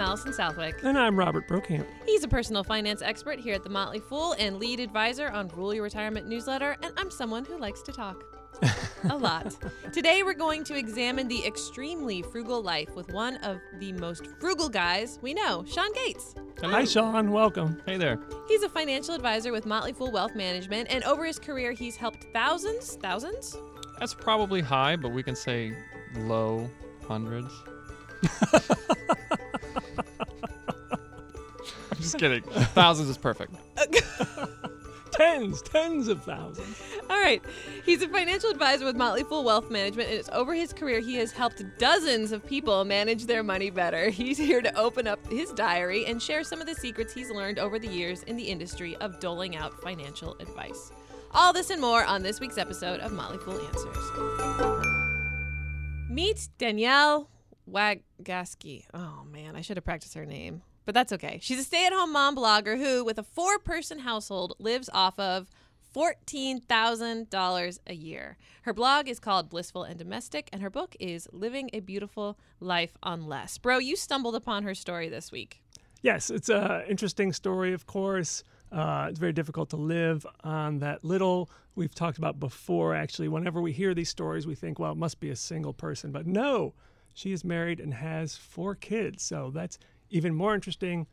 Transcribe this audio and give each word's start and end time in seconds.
I'm 0.00 0.06
Allison 0.06 0.32
Southwick. 0.32 0.76
And 0.82 0.98
I'm 0.98 1.14
Robert 1.14 1.46
Brokamp. 1.46 1.84
He's 2.06 2.24
a 2.24 2.28
personal 2.28 2.64
finance 2.64 3.02
expert 3.02 3.38
here 3.38 3.54
at 3.54 3.62
The 3.62 3.68
Motley 3.68 4.00
Fool 4.00 4.34
and 4.38 4.58
lead 4.58 4.80
advisor 4.80 5.28
on 5.28 5.48
Rule 5.48 5.74
Your 5.74 5.82
Retirement 5.82 6.26
newsletter, 6.26 6.78
and 6.82 6.94
I'm 6.96 7.10
someone 7.10 7.44
who 7.44 7.58
likes 7.58 7.82
to 7.82 7.92
talk. 7.92 8.24
a 9.10 9.16
lot. 9.18 9.54
Today, 9.92 10.22
we're 10.22 10.32
going 10.32 10.64
to 10.64 10.74
examine 10.74 11.28
the 11.28 11.44
extremely 11.44 12.22
frugal 12.22 12.62
life 12.62 12.96
with 12.96 13.12
one 13.12 13.36
of 13.44 13.58
the 13.78 13.92
most 13.92 14.26
frugal 14.40 14.70
guys 14.70 15.18
we 15.20 15.34
know, 15.34 15.66
Sean 15.68 15.92
Gates. 15.92 16.34
Hello. 16.62 16.72
Hi, 16.72 16.84
Sean. 16.86 17.30
Welcome. 17.30 17.82
Hey 17.84 17.98
there. 17.98 18.18
He's 18.48 18.62
a 18.62 18.70
financial 18.70 19.14
advisor 19.14 19.52
with 19.52 19.66
Motley 19.66 19.92
Fool 19.92 20.10
Wealth 20.10 20.34
Management, 20.34 20.88
and 20.90 21.04
over 21.04 21.26
his 21.26 21.38
career, 21.38 21.72
he's 21.72 21.96
helped 21.96 22.24
thousands, 22.32 22.96
thousands? 23.02 23.54
That's 23.98 24.14
probably 24.14 24.62
high, 24.62 24.96
but 24.96 25.10
we 25.12 25.22
can 25.22 25.36
say 25.36 25.74
low 26.16 26.70
hundreds. 27.06 27.52
I'm 32.00 32.04
just 32.04 32.16
kidding. 32.16 32.42
Thousands 32.72 33.10
is 33.10 33.18
perfect. 33.18 33.54
tens, 35.12 35.60
tens 35.60 36.08
of 36.08 36.24
thousands. 36.24 36.82
All 37.10 37.20
right. 37.20 37.44
He's 37.84 38.00
a 38.00 38.08
financial 38.08 38.48
advisor 38.48 38.86
with 38.86 38.96
Motley 38.96 39.22
Fool 39.22 39.44
Wealth 39.44 39.70
Management, 39.70 40.08
and 40.08 40.18
it's 40.18 40.30
over 40.32 40.54
his 40.54 40.72
career 40.72 41.00
he 41.00 41.16
has 41.16 41.30
helped 41.30 41.62
dozens 41.76 42.32
of 42.32 42.46
people 42.46 42.86
manage 42.86 43.26
their 43.26 43.42
money 43.42 43.68
better. 43.68 44.08
He's 44.20 44.38
here 44.38 44.62
to 44.62 44.74
open 44.78 45.06
up 45.06 45.18
his 45.30 45.52
diary 45.52 46.06
and 46.06 46.22
share 46.22 46.42
some 46.42 46.58
of 46.58 46.66
the 46.66 46.74
secrets 46.74 47.12
he's 47.12 47.30
learned 47.30 47.58
over 47.58 47.78
the 47.78 47.86
years 47.86 48.22
in 48.22 48.34
the 48.38 48.44
industry 48.44 48.96
of 48.96 49.20
doling 49.20 49.56
out 49.56 49.78
financial 49.82 50.36
advice. 50.40 50.92
All 51.32 51.52
this 51.52 51.68
and 51.68 51.82
more 51.82 52.02
on 52.02 52.22
this 52.22 52.40
week's 52.40 52.56
episode 52.56 53.00
of 53.00 53.12
Motley 53.12 53.36
Fool 53.36 53.60
Answers. 53.60 54.10
Meet 56.08 56.48
Danielle 56.56 57.28
Wagasky. 57.70 58.86
Oh 58.94 59.24
man, 59.30 59.54
I 59.54 59.60
should 59.60 59.76
have 59.76 59.84
practiced 59.84 60.14
her 60.14 60.24
name 60.24 60.62
but 60.84 60.94
that's 60.94 61.12
okay. 61.12 61.38
She's 61.42 61.58
a 61.58 61.64
stay 61.64 61.86
at 61.86 61.92
home 61.92 62.12
mom 62.12 62.36
blogger 62.36 62.78
who, 62.78 63.04
with 63.04 63.18
a 63.18 63.22
four 63.22 63.58
person 63.58 64.00
household, 64.00 64.54
lives 64.58 64.90
off 64.92 65.18
of 65.18 65.48
$14,000 65.94 67.78
a 67.86 67.94
year. 67.94 68.36
Her 68.62 68.72
blog 68.72 69.08
is 69.08 69.18
called 69.18 69.50
Blissful 69.50 69.82
and 69.82 69.98
Domestic, 69.98 70.48
and 70.52 70.62
her 70.62 70.70
book 70.70 70.96
is 71.00 71.28
Living 71.32 71.70
a 71.72 71.80
Beautiful 71.80 72.38
Life 72.60 72.96
on 73.02 73.26
Less. 73.26 73.58
Bro, 73.58 73.78
you 73.78 73.96
stumbled 73.96 74.34
upon 74.34 74.62
her 74.62 74.74
story 74.74 75.08
this 75.08 75.32
week. 75.32 75.62
Yes, 76.02 76.30
it's 76.30 76.48
an 76.48 76.84
interesting 76.88 77.32
story, 77.32 77.72
of 77.72 77.86
course. 77.86 78.42
Uh, 78.72 79.08
it's 79.10 79.18
very 79.18 79.32
difficult 79.32 79.70
to 79.70 79.76
live 79.76 80.24
on 80.44 80.78
that 80.78 81.04
little. 81.04 81.50
We've 81.74 81.94
talked 81.94 82.18
about 82.18 82.38
before, 82.38 82.94
actually. 82.94 83.28
Whenever 83.28 83.60
we 83.60 83.72
hear 83.72 83.94
these 83.94 84.08
stories, 84.08 84.46
we 84.46 84.54
think, 84.54 84.78
well, 84.78 84.92
it 84.92 84.98
must 84.98 85.20
be 85.20 85.30
a 85.30 85.36
single 85.36 85.72
person. 85.72 86.12
But 86.12 86.26
no, 86.26 86.74
she 87.12 87.32
is 87.32 87.44
married 87.44 87.80
and 87.80 87.92
has 87.92 88.36
four 88.36 88.74
kids. 88.74 89.22
So 89.22 89.50
that's 89.52 89.78
even 90.10 90.34
more 90.34 90.54
interesting, 90.54 91.06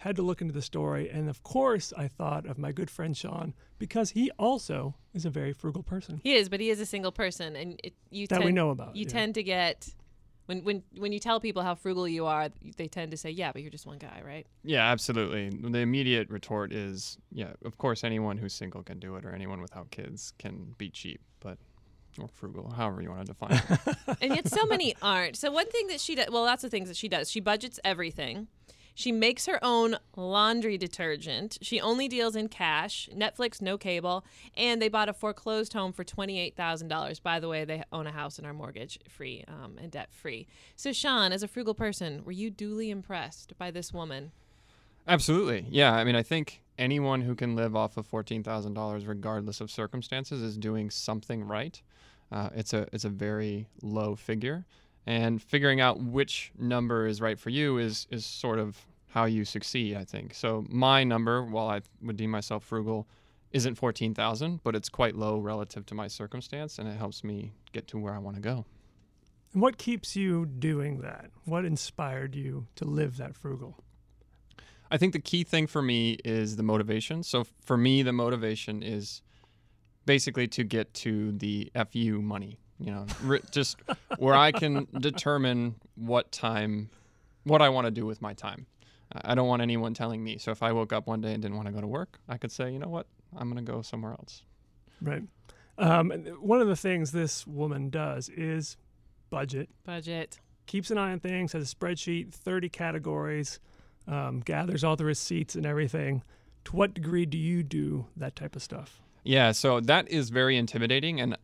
had 0.00 0.16
to 0.16 0.22
look 0.22 0.40
into 0.40 0.54
the 0.54 0.62
story. 0.62 1.10
And 1.10 1.28
of 1.28 1.42
course, 1.42 1.92
I 1.96 2.08
thought 2.08 2.46
of 2.46 2.58
my 2.58 2.72
good 2.72 2.90
friend 2.90 3.14
Sean 3.16 3.54
because 3.78 4.10
he 4.10 4.30
also 4.38 4.94
is 5.12 5.26
a 5.26 5.30
very 5.30 5.52
frugal 5.52 5.82
person. 5.82 6.20
He 6.24 6.34
is, 6.34 6.48
but 6.48 6.58
he 6.58 6.70
is 6.70 6.80
a 6.80 6.86
single 6.86 7.12
person. 7.12 7.54
And 7.54 7.78
it, 7.84 7.94
you 8.10 8.26
that 8.28 8.36
tend, 8.36 8.46
we 8.46 8.52
know 8.52 8.70
about. 8.70 8.96
You 8.96 9.04
yeah. 9.04 9.12
tend 9.12 9.34
to 9.34 9.42
get. 9.42 9.88
When, 10.46 10.64
when, 10.64 10.82
when 10.96 11.12
you 11.12 11.20
tell 11.20 11.38
people 11.38 11.62
how 11.62 11.76
frugal 11.76 12.08
you 12.08 12.26
are, 12.26 12.48
they 12.76 12.88
tend 12.88 13.12
to 13.12 13.16
say, 13.16 13.30
"Yeah, 13.30 13.52
but 13.52 13.62
you're 13.62 13.70
just 13.70 13.86
one 13.86 13.98
guy, 13.98 14.20
right?" 14.26 14.46
Yeah, 14.64 14.90
absolutely. 14.90 15.48
The 15.50 15.78
immediate 15.78 16.28
retort 16.28 16.72
is, 16.72 17.18
"Yeah, 17.30 17.52
of 17.64 17.78
course, 17.78 18.02
anyone 18.02 18.36
who's 18.36 18.52
single 18.52 18.82
can 18.82 18.98
do 18.98 19.14
it, 19.14 19.24
or 19.24 19.32
anyone 19.32 19.60
without 19.60 19.92
kids 19.92 20.32
can 20.38 20.74
be 20.76 20.90
cheap." 20.90 21.20
But 21.38 21.58
or 22.18 22.28
frugal, 22.28 22.70
however 22.70 23.02
you 23.02 23.10
want 23.10 23.26
to 23.26 23.32
define 23.32 23.52
it. 23.52 23.96
and 24.20 24.34
yet 24.34 24.48
so 24.48 24.66
many 24.66 24.94
aren't. 25.02 25.36
So 25.36 25.50
one 25.50 25.68
thing 25.68 25.86
that 25.88 26.00
she 26.00 26.14
does, 26.14 26.28
well, 26.30 26.44
lots 26.44 26.64
of 26.64 26.70
things 26.70 26.88
that 26.88 26.96
she 26.96 27.08
does. 27.08 27.30
She 27.30 27.40
budgets 27.40 27.78
everything. 27.84 28.48
She 28.94 29.12
makes 29.12 29.46
her 29.46 29.58
own 29.62 29.96
laundry 30.16 30.76
detergent. 30.76 31.58
She 31.62 31.80
only 31.80 32.08
deals 32.08 32.36
in 32.36 32.48
cash, 32.48 33.08
Netflix, 33.14 33.62
no 33.62 33.78
cable, 33.78 34.24
and 34.54 34.82
they 34.82 34.88
bought 34.88 35.08
a 35.08 35.14
foreclosed 35.14 35.72
home 35.72 35.92
for 35.92 36.04
$28,000. 36.04 37.22
By 37.22 37.40
the 37.40 37.48
way, 37.48 37.64
they 37.64 37.82
own 37.92 38.06
a 38.06 38.12
house 38.12 38.36
and 38.36 38.46
are 38.46 38.52
mortgage 38.52 38.98
free 39.08 39.44
um, 39.48 39.78
and 39.80 39.90
debt 39.90 40.12
free. 40.12 40.46
So, 40.76 40.92
Sean, 40.92 41.32
as 41.32 41.42
a 41.42 41.48
frugal 41.48 41.74
person, 41.74 42.24
were 42.24 42.32
you 42.32 42.50
duly 42.50 42.90
impressed 42.90 43.56
by 43.56 43.70
this 43.70 43.92
woman? 43.92 44.32
Absolutely. 45.08 45.64
Yeah. 45.70 45.94
I 45.94 46.04
mean, 46.04 46.14
I 46.14 46.22
think 46.22 46.62
anyone 46.78 47.22
who 47.22 47.34
can 47.34 47.56
live 47.56 47.74
off 47.74 47.96
of 47.96 48.10
$14,000 48.10 49.08
regardless 49.08 49.60
of 49.60 49.70
circumstances 49.70 50.42
is 50.42 50.56
doing 50.56 50.90
something 50.90 51.46
right. 51.46 51.80
Uh, 52.32 52.48
it's 52.54 52.72
a 52.72 52.86
it's 52.92 53.04
a 53.04 53.08
very 53.08 53.66
low 53.82 54.14
figure, 54.14 54.64
and 55.06 55.42
figuring 55.42 55.80
out 55.80 56.00
which 56.00 56.52
number 56.58 57.06
is 57.06 57.20
right 57.20 57.38
for 57.38 57.50
you 57.50 57.78
is 57.78 58.06
is 58.10 58.24
sort 58.24 58.58
of 58.58 58.86
how 59.08 59.24
you 59.24 59.44
succeed. 59.44 59.96
I 59.96 60.04
think 60.04 60.34
so. 60.34 60.64
My 60.68 61.04
number, 61.04 61.44
while 61.44 61.68
I 61.68 61.80
would 62.02 62.16
deem 62.16 62.30
myself 62.30 62.64
frugal, 62.64 63.08
isn't 63.50 63.74
fourteen 63.74 64.14
thousand, 64.14 64.60
but 64.62 64.76
it's 64.76 64.88
quite 64.88 65.16
low 65.16 65.38
relative 65.38 65.84
to 65.86 65.94
my 65.94 66.08
circumstance, 66.08 66.78
and 66.78 66.88
it 66.88 66.96
helps 66.96 67.24
me 67.24 67.52
get 67.72 67.88
to 67.88 67.98
where 67.98 68.14
I 68.14 68.18
want 68.18 68.36
to 68.36 68.42
go. 68.42 68.64
And 69.52 69.60
what 69.60 69.78
keeps 69.78 70.14
you 70.14 70.46
doing 70.46 71.00
that? 71.00 71.30
What 71.44 71.64
inspired 71.64 72.36
you 72.36 72.68
to 72.76 72.84
live 72.84 73.16
that 73.16 73.34
frugal? 73.34 73.82
I 74.92 74.96
think 74.96 75.12
the 75.12 75.20
key 75.20 75.42
thing 75.44 75.66
for 75.66 75.82
me 75.82 76.18
is 76.24 76.56
the 76.56 76.62
motivation. 76.62 77.22
So 77.24 77.44
for 77.64 77.76
me, 77.76 78.02
the 78.02 78.12
motivation 78.12 78.82
is 78.82 79.22
basically 80.10 80.48
to 80.48 80.64
get 80.64 80.92
to 80.92 81.30
the 81.30 81.70
FU 81.92 82.20
money, 82.20 82.58
you 82.80 82.90
know, 82.90 83.06
just 83.52 83.76
where 84.18 84.34
I 84.34 84.50
can 84.50 84.88
determine 84.98 85.76
what 85.94 86.32
time, 86.32 86.90
what 87.44 87.62
I 87.62 87.68
want 87.68 87.84
to 87.84 87.92
do 87.92 88.04
with 88.04 88.20
my 88.20 88.34
time. 88.34 88.66
I 89.22 89.36
don't 89.36 89.46
want 89.46 89.62
anyone 89.62 89.94
telling 89.94 90.24
me. 90.24 90.36
So 90.38 90.50
if 90.50 90.64
I 90.64 90.72
woke 90.72 90.92
up 90.92 91.06
one 91.06 91.20
day 91.20 91.32
and 91.32 91.40
didn't 91.40 91.54
want 91.54 91.68
to 91.68 91.72
go 91.72 91.80
to 91.80 91.86
work, 91.86 92.18
I 92.28 92.38
could 92.38 92.50
say, 92.50 92.72
you 92.72 92.80
know 92.80 92.88
what, 92.88 93.06
I'm 93.36 93.48
going 93.52 93.64
to 93.64 93.72
go 93.72 93.82
somewhere 93.82 94.10
else. 94.10 94.42
Right. 95.00 95.22
Um, 95.78 96.10
one 96.40 96.60
of 96.60 96.66
the 96.66 96.74
things 96.74 97.12
this 97.12 97.46
woman 97.46 97.88
does 97.88 98.28
is 98.30 98.76
budget. 99.30 99.68
Budget. 99.84 100.40
Keeps 100.66 100.90
an 100.90 100.98
eye 100.98 101.12
on 101.12 101.20
things, 101.20 101.52
has 101.52 101.72
a 101.72 101.72
spreadsheet, 101.72 102.32
30 102.32 102.68
categories, 102.68 103.60
um, 104.08 104.40
gathers 104.40 104.82
all 104.82 104.96
the 104.96 105.04
receipts 105.04 105.54
and 105.54 105.64
everything. 105.64 106.24
To 106.64 106.74
what 106.74 106.94
degree 106.94 107.26
do 107.26 107.38
you 107.38 107.62
do 107.62 108.06
that 108.16 108.34
type 108.34 108.56
of 108.56 108.62
stuff? 108.64 109.00
Yeah, 109.22 109.52
so 109.52 109.80
that 109.80 110.08
is 110.08 110.30
very 110.30 110.56
intimidating. 110.56 111.20
And 111.20 111.36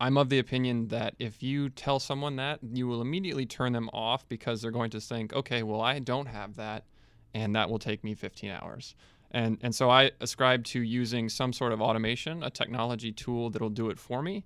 I'm 0.00 0.16
of 0.16 0.28
the 0.28 0.38
opinion 0.38 0.88
that 0.88 1.14
if 1.18 1.42
you 1.42 1.68
tell 1.68 1.98
someone 1.98 2.36
that, 2.36 2.60
you 2.72 2.86
will 2.86 3.00
immediately 3.00 3.46
turn 3.46 3.72
them 3.72 3.88
off 3.92 4.28
because 4.28 4.62
they're 4.62 4.70
going 4.70 4.90
to 4.90 5.00
think, 5.00 5.32
okay, 5.32 5.62
well, 5.62 5.80
I 5.80 5.98
don't 5.98 6.26
have 6.26 6.56
that, 6.56 6.84
and 7.32 7.54
that 7.56 7.70
will 7.70 7.78
take 7.78 8.04
me 8.04 8.14
15 8.14 8.50
hours. 8.50 8.94
And, 9.30 9.58
and 9.62 9.74
so 9.74 9.90
I 9.90 10.12
ascribe 10.20 10.64
to 10.66 10.80
using 10.80 11.28
some 11.28 11.52
sort 11.52 11.72
of 11.72 11.80
automation, 11.80 12.42
a 12.42 12.50
technology 12.50 13.10
tool 13.10 13.50
that'll 13.50 13.68
do 13.68 13.90
it 13.90 13.98
for 13.98 14.22
me. 14.22 14.44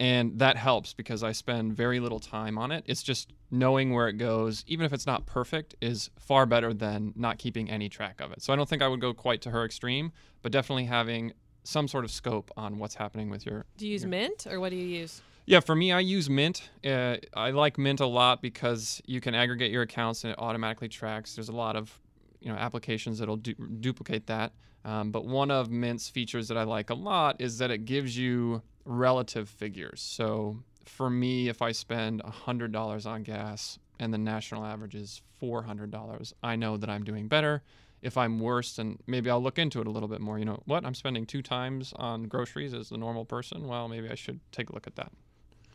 And 0.00 0.38
that 0.38 0.56
helps 0.56 0.92
because 0.92 1.24
I 1.24 1.32
spend 1.32 1.72
very 1.74 1.98
little 1.98 2.20
time 2.20 2.56
on 2.56 2.70
it. 2.70 2.84
It's 2.86 3.02
just 3.02 3.32
knowing 3.50 3.92
where 3.92 4.06
it 4.06 4.12
goes, 4.12 4.62
even 4.68 4.86
if 4.86 4.92
it's 4.92 5.06
not 5.06 5.26
perfect, 5.26 5.74
is 5.80 6.08
far 6.20 6.46
better 6.46 6.72
than 6.72 7.12
not 7.16 7.38
keeping 7.38 7.68
any 7.68 7.88
track 7.88 8.20
of 8.20 8.30
it. 8.30 8.40
So 8.40 8.52
I 8.52 8.56
don't 8.56 8.68
think 8.68 8.80
I 8.80 8.86
would 8.86 9.00
go 9.00 9.12
quite 9.12 9.42
to 9.42 9.50
her 9.50 9.64
extreme, 9.64 10.12
but 10.40 10.52
definitely 10.52 10.84
having 10.84 11.32
some 11.68 11.86
sort 11.86 12.04
of 12.04 12.10
scope 12.10 12.50
on 12.56 12.78
what's 12.78 12.94
happening 12.94 13.28
with 13.28 13.44
your. 13.44 13.66
Do 13.76 13.86
you 13.86 13.92
use 13.92 14.02
your, 14.02 14.10
Mint 14.10 14.46
or 14.50 14.58
what 14.58 14.70
do 14.70 14.76
you 14.76 14.86
use? 14.86 15.20
Yeah, 15.44 15.60
for 15.60 15.74
me, 15.74 15.92
I 15.92 16.00
use 16.00 16.30
Mint. 16.30 16.70
Uh, 16.84 17.16
I 17.34 17.50
like 17.50 17.76
Mint 17.76 18.00
a 18.00 18.06
lot 18.06 18.40
because 18.40 19.02
you 19.06 19.20
can 19.20 19.34
aggregate 19.34 19.70
your 19.70 19.82
accounts 19.82 20.24
and 20.24 20.32
it 20.32 20.38
automatically 20.38 20.88
tracks. 20.88 21.34
There's 21.34 21.50
a 21.50 21.56
lot 21.56 21.76
of 21.76 22.00
you 22.40 22.50
know 22.50 22.56
applications 22.56 23.18
that'll 23.18 23.36
du- 23.36 23.54
duplicate 23.80 24.26
that. 24.28 24.52
Um, 24.84 25.10
but 25.10 25.26
one 25.26 25.50
of 25.50 25.70
Mint's 25.70 26.08
features 26.08 26.48
that 26.48 26.56
I 26.56 26.62
like 26.62 26.88
a 26.88 26.94
lot 26.94 27.36
is 27.40 27.58
that 27.58 27.70
it 27.70 27.84
gives 27.84 28.16
you 28.16 28.62
relative 28.86 29.48
figures. 29.48 30.00
So 30.00 30.62
for 30.86 31.10
me, 31.10 31.48
if 31.48 31.60
I 31.60 31.72
spend 31.72 32.22
$100 32.22 33.06
on 33.06 33.22
gas 33.24 33.78
and 33.98 34.14
the 34.14 34.18
national 34.18 34.64
average 34.64 34.94
is 34.94 35.20
$400, 35.42 36.32
I 36.42 36.56
know 36.56 36.78
that 36.78 36.88
I'm 36.88 37.04
doing 37.04 37.28
better 37.28 37.62
if 38.02 38.16
I'm 38.16 38.38
worse, 38.38 38.78
and 38.78 38.98
maybe 39.06 39.30
I'll 39.30 39.42
look 39.42 39.58
into 39.58 39.80
it 39.80 39.86
a 39.86 39.90
little 39.90 40.08
bit 40.08 40.20
more. 40.20 40.38
You 40.38 40.44
know, 40.44 40.62
what 40.66 40.84
I'm 40.84 40.94
spending 40.94 41.26
two 41.26 41.42
times 41.42 41.92
on 41.96 42.24
groceries 42.24 42.74
as 42.74 42.88
the 42.88 42.98
normal 42.98 43.24
person. 43.24 43.66
Well, 43.66 43.88
maybe 43.88 44.08
I 44.08 44.14
should 44.14 44.40
take 44.52 44.70
a 44.70 44.74
look 44.74 44.86
at 44.86 44.96
that. 44.96 45.12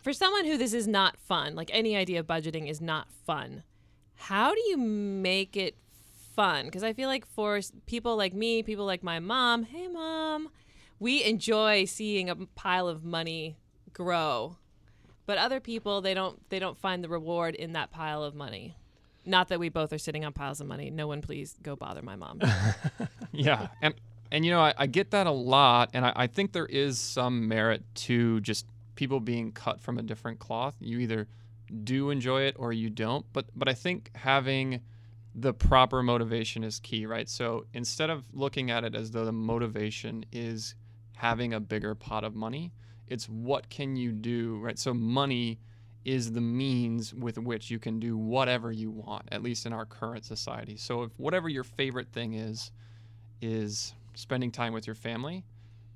For 0.01 0.13
someone 0.13 0.45
who 0.45 0.57
this 0.57 0.73
is 0.73 0.87
not 0.87 1.17
fun, 1.17 1.55
like 1.55 1.69
any 1.73 1.95
idea 1.95 2.19
of 2.19 2.27
budgeting 2.27 2.69
is 2.69 2.81
not 2.81 3.07
fun, 3.25 3.63
how 4.15 4.53
do 4.53 4.61
you 4.67 4.77
make 4.77 5.55
it 5.55 5.77
fun? 6.35 6.65
Because 6.65 6.83
I 6.83 6.93
feel 6.93 7.07
like 7.07 7.25
for 7.25 7.59
people 7.85 8.17
like 8.17 8.33
me, 8.33 8.63
people 8.63 8.85
like 8.85 9.03
my 9.03 9.19
mom, 9.19 9.63
hey 9.63 9.87
mom, 9.87 10.49
we 10.99 11.23
enjoy 11.23 11.85
seeing 11.85 12.29
a 12.29 12.35
pile 12.35 12.87
of 12.87 13.03
money 13.03 13.57
grow. 13.93 14.57
But 15.25 15.37
other 15.37 15.59
people, 15.59 16.01
they 16.01 16.13
don't 16.13 16.49
they 16.49 16.59
don't 16.59 16.77
find 16.77 17.03
the 17.03 17.09
reward 17.09 17.55
in 17.55 17.73
that 17.73 17.91
pile 17.91 18.23
of 18.23 18.35
money. 18.35 18.75
Not 19.25 19.47
that 19.49 19.59
we 19.59 19.69
both 19.69 19.93
are 19.93 19.97
sitting 19.97 20.25
on 20.25 20.33
piles 20.33 20.59
of 20.59 20.67
money. 20.67 20.89
No 20.89 21.07
one, 21.07 21.21
please 21.21 21.55
go 21.61 21.75
bother 21.75 22.01
my 22.01 22.15
mom. 22.15 22.41
yeah, 23.31 23.67
and 23.81 23.93
and 24.31 24.45
you 24.45 24.51
know 24.51 24.59
I, 24.59 24.73
I 24.77 24.87
get 24.87 25.11
that 25.11 25.27
a 25.27 25.31
lot, 25.31 25.91
and 25.93 26.05
I, 26.05 26.13
I 26.15 26.27
think 26.27 26.51
there 26.51 26.65
is 26.65 26.99
some 26.99 27.47
merit 27.47 27.83
to 27.95 28.41
just 28.41 28.65
people 28.95 29.19
being 29.19 29.51
cut 29.51 29.81
from 29.81 29.97
a 29.97 30.01
different 30.01 30.39
cloth. 30.39 30.75
You 30.79 30.99
either 30.99 31.27
do 31.83 32.09
enjoy 32.09 32.43
it 32.43 32.55
or 32.59 32.73
you 32.73 32.89
don't. 32.89 33.25
But 33.33 33.45
but 33.55 33.67
I 33.67 33.73
think 33.73 34.11
having 34.15 34.81
the 35.35 35.53
proper 35.53 36.03
motivation 36.03 36.63
is 36.63 36.79
key, 36.79 37.05
right? 37.05 37.27
So 37.27 37.65
instead 37.73 38.09
of 38.09 38.25
looking 38.33 38.69
at 38.69 38.83
it 38.83 38.93
as 38.93 39.11
though 39.11 39.25
the 39.25 39.31
motivation 39.31 40.25
is 40.31 40.75
having 41.15 41.53
a 41.53 41.59
bigger 41.59 41.95
pot 41.95 42.23
of 42.23 42.35
money, 42.35 42.71
it's 43.07 43.27
what 43.27 43.69
can 43.69 43.95
you 43.95 44.11
do, 44.11 44.57
right? 44.59 44.77
So 44.77 44.93
money 44.93 45.59
is 46.05 46.33
the 46.33 46.41
means 46.41 47.13
with 47.13 47.38
which 47.38 47.71
you 47.71 47.79
can 47.79 48.00
do 48.00 48.17
whatever 48.17 48.71
you 48.71 48.91
want, 48.91 49.27
at 49.31 49.41
least 49.41 49.65
in 49.65 49.73
our 49.73 49.85
current 49.85 50.25
society. 50.25 50.75
So 50.75 51.03
if 51.03 51.11
whatever 51.17 51.47
your 51.47 51.63
favorite 51.63 52.11
thing 52.11 52.33
is, 52.33 52.71
is 53.41 53.94
spending 54.13 54.51
time 54.51 54.73
with 54.73 54.85
your 54.85 54.95
family, 54.95 55.45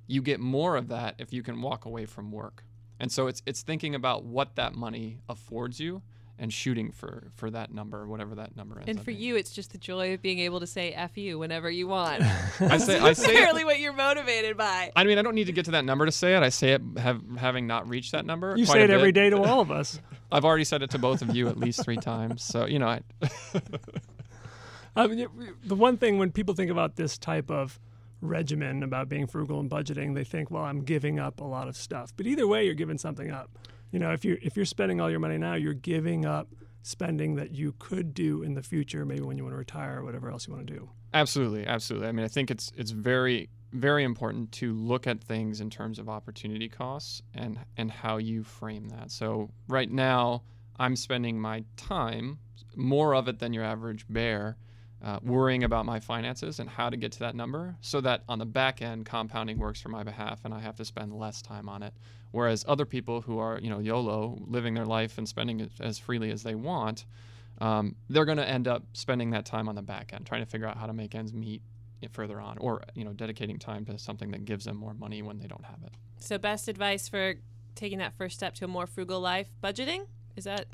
you 0.07 0.21
get 0.21 0.39
more 0.39 0.75
of 0.75 0.87
that 0.87 1.15
if 1.17 1.33
you 1.33 1.43
can 1.43 1.61
walk 1.61 1.85
away 1.85 2.05
from 2.05 2.31
work. 2.31 2.63
And 2.99 3.11
so 3.11 3.27
it's 3.27 3.43
it's 3.45 3.61
thinking 3.61 3.93
about 3.93 4.23
what 4.23 4.55
that 4.55 4.73
money 4.73 5.19
affords 5.29 5.79
you 5.79 6.01
and 6.39 6.53
shooting 6.53 6.91
for 6.91 7.31
for 7.35 7.49
that 7.51 7.73
number, 7.73 8.07
whatever 8.07 8.35
that 8.35 8.55
number 8.55 8.79
is. 8.79 8.85
And 8.87 9.03
for 9.03 9.11
you, 9.11 9.35
it's 9.35 9.51
just 9.51 9.71
the 9.71 9.77
joy 9.77 10.13
of 10.13 10.21
being 10.21 10.39
able 10.39 10.59
to 10.59 10.67
say 10.67 10.91
"f 10.93 11.17
you" 11.17 11.39
whenever 11.39 11.69
you 11.69 11.87
want. 11.87 12.21
I 12.61 12.77
say 12.77 12.99
I 12.99 13.13
say 13.13 13.35
it- 13.43 13.65
what 13.65 13.79
you're 13.79 13.93
motivated 13.93 14.55
by. 14.57 14.91
I 14.95 15.03
mean, 15.03 15.17
I 15.17 15.21
don't 15.21 15.35
need 15.35 15.47
to 15.47 15.51
get 15.51 15.65
to 15.65 15.71
that 15.71 15.85
number 15.85 16.05
to 16.05 16.11
say 16.11 16.35
it. 16.35 16.43
I 16.43 16.49
say 16.49 16.73
it 16.73 16.81
have, 16.97 17.21
having 17.37 17.67
not 17.67 17.89
reached 17.89 18.11
that 18.11 18.25
number. 18.25 18.55
You 18.57 18.65
quite 18.65 18.75
say 18.75 18.83
it 18.83 18.89
every 18.89 19.11
bit. 19.11 19.21
day 19.21 19.29
to 19.31 19.41
all 19.41 19.61
of 19.61 19.71
us. 19.81 19.99
I've 20.31 20.45
already 20.45 20.63
said 20.63 20.81
it 20.83 20.89
to 20.91 20.99
both 20.99 21.21
of 21.21 21.35
you 21.35 21.47
at 21.47 21.57
least 21.57 21.83
three 21.83 21.97
times. 21.97 22.43
So 22.43 22.65
you 22.65 22.79
know, 22.79 22.87
I, 22.87 23.01
um, 23.53 23.61
I 24.95 25.07
mean, 25.07 25.27
the 25.63 25.75
one 25.75 25.97
thing 25.97 26.17
when 26.17 26.31
people 26.31 26.53
think 26.53 26.71
about 26.71 26.95
this 26.95 27.17
type 27.17 27.51
of 27.51 27.79
regimen 28.21 28.81
about 28.83 29.09
being 29.09 29.27
frugal 29.27 29.59
and 29.59 29.69
budgeting, 29.69 30.15
they 30.15 30.23
think, 30.23 30.49
well, 30.49 30.63
I'm 30.63 30.81
giving 30.81 31.19
up 31.19 31.39
a 31.39 31.43
lot 31.43 31.67
of 31.67 31.77
stuff. 31.77 32.13
But 32.17 32.25
either 32.25 32.47
way, 32.47 32.65
you're 32.65 32.73
giving 32.73 32.97
something 32.97 33.29
up. 33.31 33.49
You 33.91 33.99
know, 33.99 34.11
if 34.11 34.25
you're 34.25 34.37
if 34.41 34.55
you're 34.55 34.65
spending 34.65 34.99
all 34.99 35.09
your 35.09 35.19
money 35.19 35.37
now, 35.37 35.53
you're 35.55 35.73
giving 35.73 36.25
up 36.25 36.49
spending 36.87 37.35
that 37.35 37.51
you 37.51 37.73
could 37.79 38.13
do 38.13 38.43
in 38.43 38.53
the 38.53 38.63
future, 38.63 39.05
maybe 39.05 39.21
when 39.21 39.37
you 39.37 39.43
want 39.43 39.53
to 39.53 39.57
retire 39.57 39.99
or 39.99 40.03
whatever 40.03 40.29
else 40.29 40.47
you 40.47 40.53
want 40.53 40.65
to 40.65 40.73
do. 40.73 40.89
Absolutely, 41.13 41.65
absolutely. 41.67 42.07
I 42.07 42.11
mean, 42.11 42.25
I 42.25 42.29
think 42.29 42.49
it's 42.51 42.71
it's 42.77 42.91
very 42.91 43.49
very 43.73 44.05
important 44.05 44.51
to 44.53 44.73
look 44.73 45.07
at 45.07 45.21
things 45.21 45.59
in 45.59 45.69
terms 45.69 45.99
of 45.99 46.07
opportunity 46.07 46.69
costs 46.69 47.21
and 47.33 47.59
and 47.75 47.91
how 47.91 48.17
you 48.17 48.43
frame 48.43 48.89
that. 48.89 49.11
So 49.11 49.49
right 49.67 49.91
now, 49.91 50.43
I'm 50.79 50.95
spending 50.95 51.39
my 51.39 51.63
time 51.75 52.39
more 52.75 53.15
of 53.15 53.27
it 53.27 53.39
than 53.39 53.53
your 53.53 53.63
average 53.63 54.05
bear. 54.09 54.57
Uh, 54.99 55.19
worrying 55.21 55.63
about 55.63 55.85
my 55.85 55.99
finances 55.99 56.59
and 56.59 56.67
how 56.67 56.89
to 56.89 56.97
get 56.97 57.11
to 57.11 57.19
that 57.19 57.35
number 57.35 57.77
so 57.81 58.01
that 58.01 58.23
on 58.27 58.39
the 58.39 58.45
back 58.47 58.81
end 58.81 59.05
compounding 59.05 59.59
works 59.59 59.79
for 59.79 59.89
my 59.89 60.01
behalf 60.01 60.43
and 60.43 60.55
i 60.55 60.59
have 60.59 60.75
to 60.75 60.83
spend 60.83 61.13
less 61.13 61.39
time 61.39 61.69
on 61.69 61.83
it 61.83 61.93
whereas 62.31 62.65
other 62.67 62.85
people 62.85 63.21
who 63.21 63.39
are 63.39 63.59
you 63.59 63.69
know 63.69 63.79
yolo 63.79 64.37
living 64.47 64.73
their 64.73 64.85
life 64.85 65.17
and 65.17 65.27
spending 65.27 65.59
it 65.59 65.71
as 65.79 65.97
freely 65.99 66.31
as 66.31 66.43
they 66.43 66.55
want 66.55 67.05
um, 67.59 67.95
they're 68.09 68.25
going 68.25 68.37
to 68.37 68.47
end 68.47 68.67
up 68.67 68.83
spending 68.93 69.31
that 69.31 69.45
time 69.45 69.67
on 69.67 69.75
the 69.75 69.81
back 69.81 70.13
end 70.13 70.25
trying 70.25 70.43
to 70.43 70.49
figure 70.49 70.67
out 70.67 70.77
how 70.77 70.85
to 70.85 70.93
make 70.93 71.15
ends 71.15 71.33
meet 71.33 71.61
further 72.11 72.39
on 72.39 72.57
or 72.59 72.83
you 72.93 73.03
know 73.03 73.11
dedicating 73.13 73.57
time 73.57 73.83
to 73.85 73.97
something 73.97 74.31
that 74.31 74.45
gives 74.45 74.65
them 74.65 74.77
more 74.77 74.93
money 74.93 75.21
when 75.21 75.39
they 75.39 75.47
don't 75.47 75.65
have 75.65 75.79
it 75.83 75.91
So, 76.19 76.37
best 76.37 76.67
advice 76.67 77.09
for 77.09 77.35
taking 77.75 77.97
that 77.99 78.13
first 78.17 78.35
step 78.35 78.53
to 78.55 78.65
a 78.65 78.67
more 78.67 78.87
frugal 78.87 79.19
life: 79.19 79.47
budgeting. 79.63 80.05
Is 80.35 80.43
that? 80.43 80.65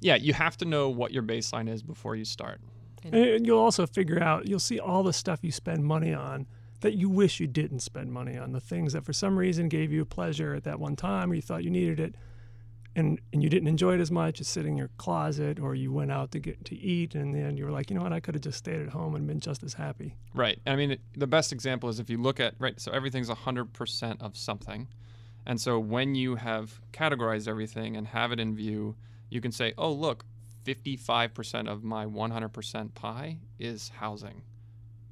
yeah 0.00 0.16
you 0.16 0.32
have 0.32 0.56
to 0.56 0.64
know 0.64 0.88
what 0.88 1.12
your 1.12 1.22
baseline 1.22 1.68
is 1.68 1.82
before 1.82 2.16
you 2.16 2.24
start 2.24 2.60
And 3.04 3.46
you'll 3.46 3.58
also 3.58 3.86
figure 3.86 4.22
out, 4.22 4.48
you'll 4.48 4.58
see 4.60 4.78
all 4.80 5.02
the 5.02 5.12
stuff 5.12 5.40
you 5.42 5.52
spend 5.52 5.84
money 5.84 6.14
on 6.14 6.46
that 6.82 6.94
you 6.94 7.08
wish 7.08 7.40
you 7.40 7.46
didn't 7.46 7.80
spend 7.80 8.12
money 8.12 8.36
on. 8.36 8.52
The 8.52 8.60
things 8.60 8.92
that 8.92 9.04
for 9.04 9.12
some 9.12 9.38
reason 9.38 9.68
gave 9.68 9.90
you 9.90 10.04
pleasure 10.04 10.54
at 10.54 10.64
that 10.64 10.78
one 10.78 10.96
time 10.96 11.30
or 11.30 11.34
you 11.34 11.42
thought 11.42 11.64
you 11.64 11.70
needed 11.70 11.98
it 11.98 12.14
and, 12.94 13.20
and 13.32 13.42
you 13.42 13.48
didn't 13.48 13.68
enjoy 13.68 13.94
it 13.94 14.00
as 14.00 14.10
much. 14.10 14.40
It's 14.40 14.48
sitting 14.48 14.72
in 14.72 14.78
your 14.78 14.90
closet 14.98 15.58
or 15.58 15.74
you 15.74 15.92
went 15.92 16.12
out 16.12 16.32
to 16.32 16.38
get 16.38 16.64
to 16.66 16.76
eat 16.76 17.14
and 17.14 17.34
then 17.34 17.56
you 17.56 17.64
were 17.64 17.70
like, 17.70 17.88
you 17.88 17.96
know 17.96 18.02
what, 18.02 18.12
I 18.12 18.20
could 18.20 18.34
have 18.34 18.42
just 18.42 18.58
stayed 18.58 18.80
at 18.80 18.88
home 18.88 19.14
and 19.14 19.26
been 19.26 19.40
just 19.40 19.62
as 19.62 19.74
happy. 19.74 20.16
Right. 20.34 20.58
I 20.66 20.76
mean, 20.76 20.98
the 21.16 21.26
best 21.26 21.52
example 21.52 21.88
is 21.88 22.00
if 22.00 22.10
you 22.10 22.18
look 22.18 22.40
at, 22.40 22.54
right, 22.58 22.78
so 22.78 22.92
everything's 22.92 23.30
100% 23.30 24.20
of 24.20 24.36
something. 24.36 24.88
And 25.46 25.60
so 25.60 25.78
when 25.78 26.14
you 26.14 26.36
have 26.36 26.80
categorized 26.92 27.48
everything 27.48 27.96
and 27.96 28.08
have 28.08 28.32
it 28.32 28.40
in 28.40 28.54
view, 28.54 28.96
you 29.30 29.40
can 29.40 29.52
say, 29.52 29.72
oh, 29.78 29.90
look, 29.92 30.24
55% 30.64 31.68
of 31.68 31.82
my 31.82 32.06
100% 32.06 32.94
pie 32.94 33.38
is 33.58 33.88
housing. 33.88 34.42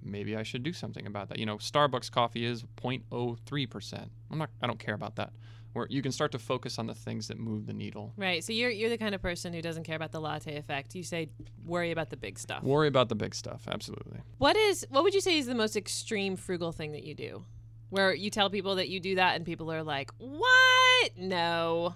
Maybe 0.03 0.37
I 0.37 0.43
should 0.43 0.63
do 0.63 0.73
something 0.73 1.07
about 1.07 1.29
that. 1.29 1.39
You 1.39 1.47
know, 1.47 1.57
Starbucks 1.57 2.11
coffee 2.11 2.45
is 2.45 2.65
0.03%. 2.83 4.09
I'm 4.31 4.39
not, 4.39 4.51
I 4.63 4.67
don't 4.67 4.79
care 4.79 4.95
about 4.95 5.17
that. 5.17 5.33
Where 5.73 5.87
you 5.89 6.03
can 6.03 6.11
start 6.11 6.33
to 6.33 6.39
focus 6.41 6.81
on 6.81 6.87
the 6.89 6.95
things 6.95 7.29
that 7.29 7.39
move 7.39 7.67
the 7.67 7.73
needle. 7.73 8.13
Right. 8.17 8.43
So 8.43 8.53
you're 8.53 8.71
you're 8.71 8.91
the 8.91 8.99
kind 8.99 9.15
of 9.15 9.23
person 9.23 9.53
who 9.53 9.63
doesn't 9.63 9.85
care 9.85 9.95
about 9.95 10.11
the 10.11 10.21
latte 10.21 10.57
effect. 10.57 10.97
You 10.97 11.05
say 11.05 11.29
worry 11.65 11.93
about 11.93 12.11
the 12.11 12.17
big 12.17 12.41
stuff. 12.41 12.65
Worry 12.65 12.89
about 12.89 13.09
the 13.09 13.15
big 13.15 13.37
stuff. 13.37 13.69
Absolutely. 13.69 14.19
What 14.39 14.57
is 14.57 14.85
what 14.91 15.05
would 15.05 15.15
you 15.15 15.21
say 15.21 15.39
is 15.39 15.47
the 15.47 15.55
most 15.55 15.77
extreme 15.77 16.35
frugal 16.35 16.73
thing 16.73 16.91
that 16.93 17.05
you 17.05 17.15
do? 17.15 17.45
Where 17.91 18.13
you 18.13 18.31
tell 18.31 18.51
people 18.51 18.75
that 18.77 18.89
you 18.89 18.99
do 18.99 19.15
that 19.15 19.37
and 19.37 19.45
people 19.47 19.71
are 19.73 19.85
like, 19.85 20.11
"What? 20.19 21.17
No." 21.17 21.95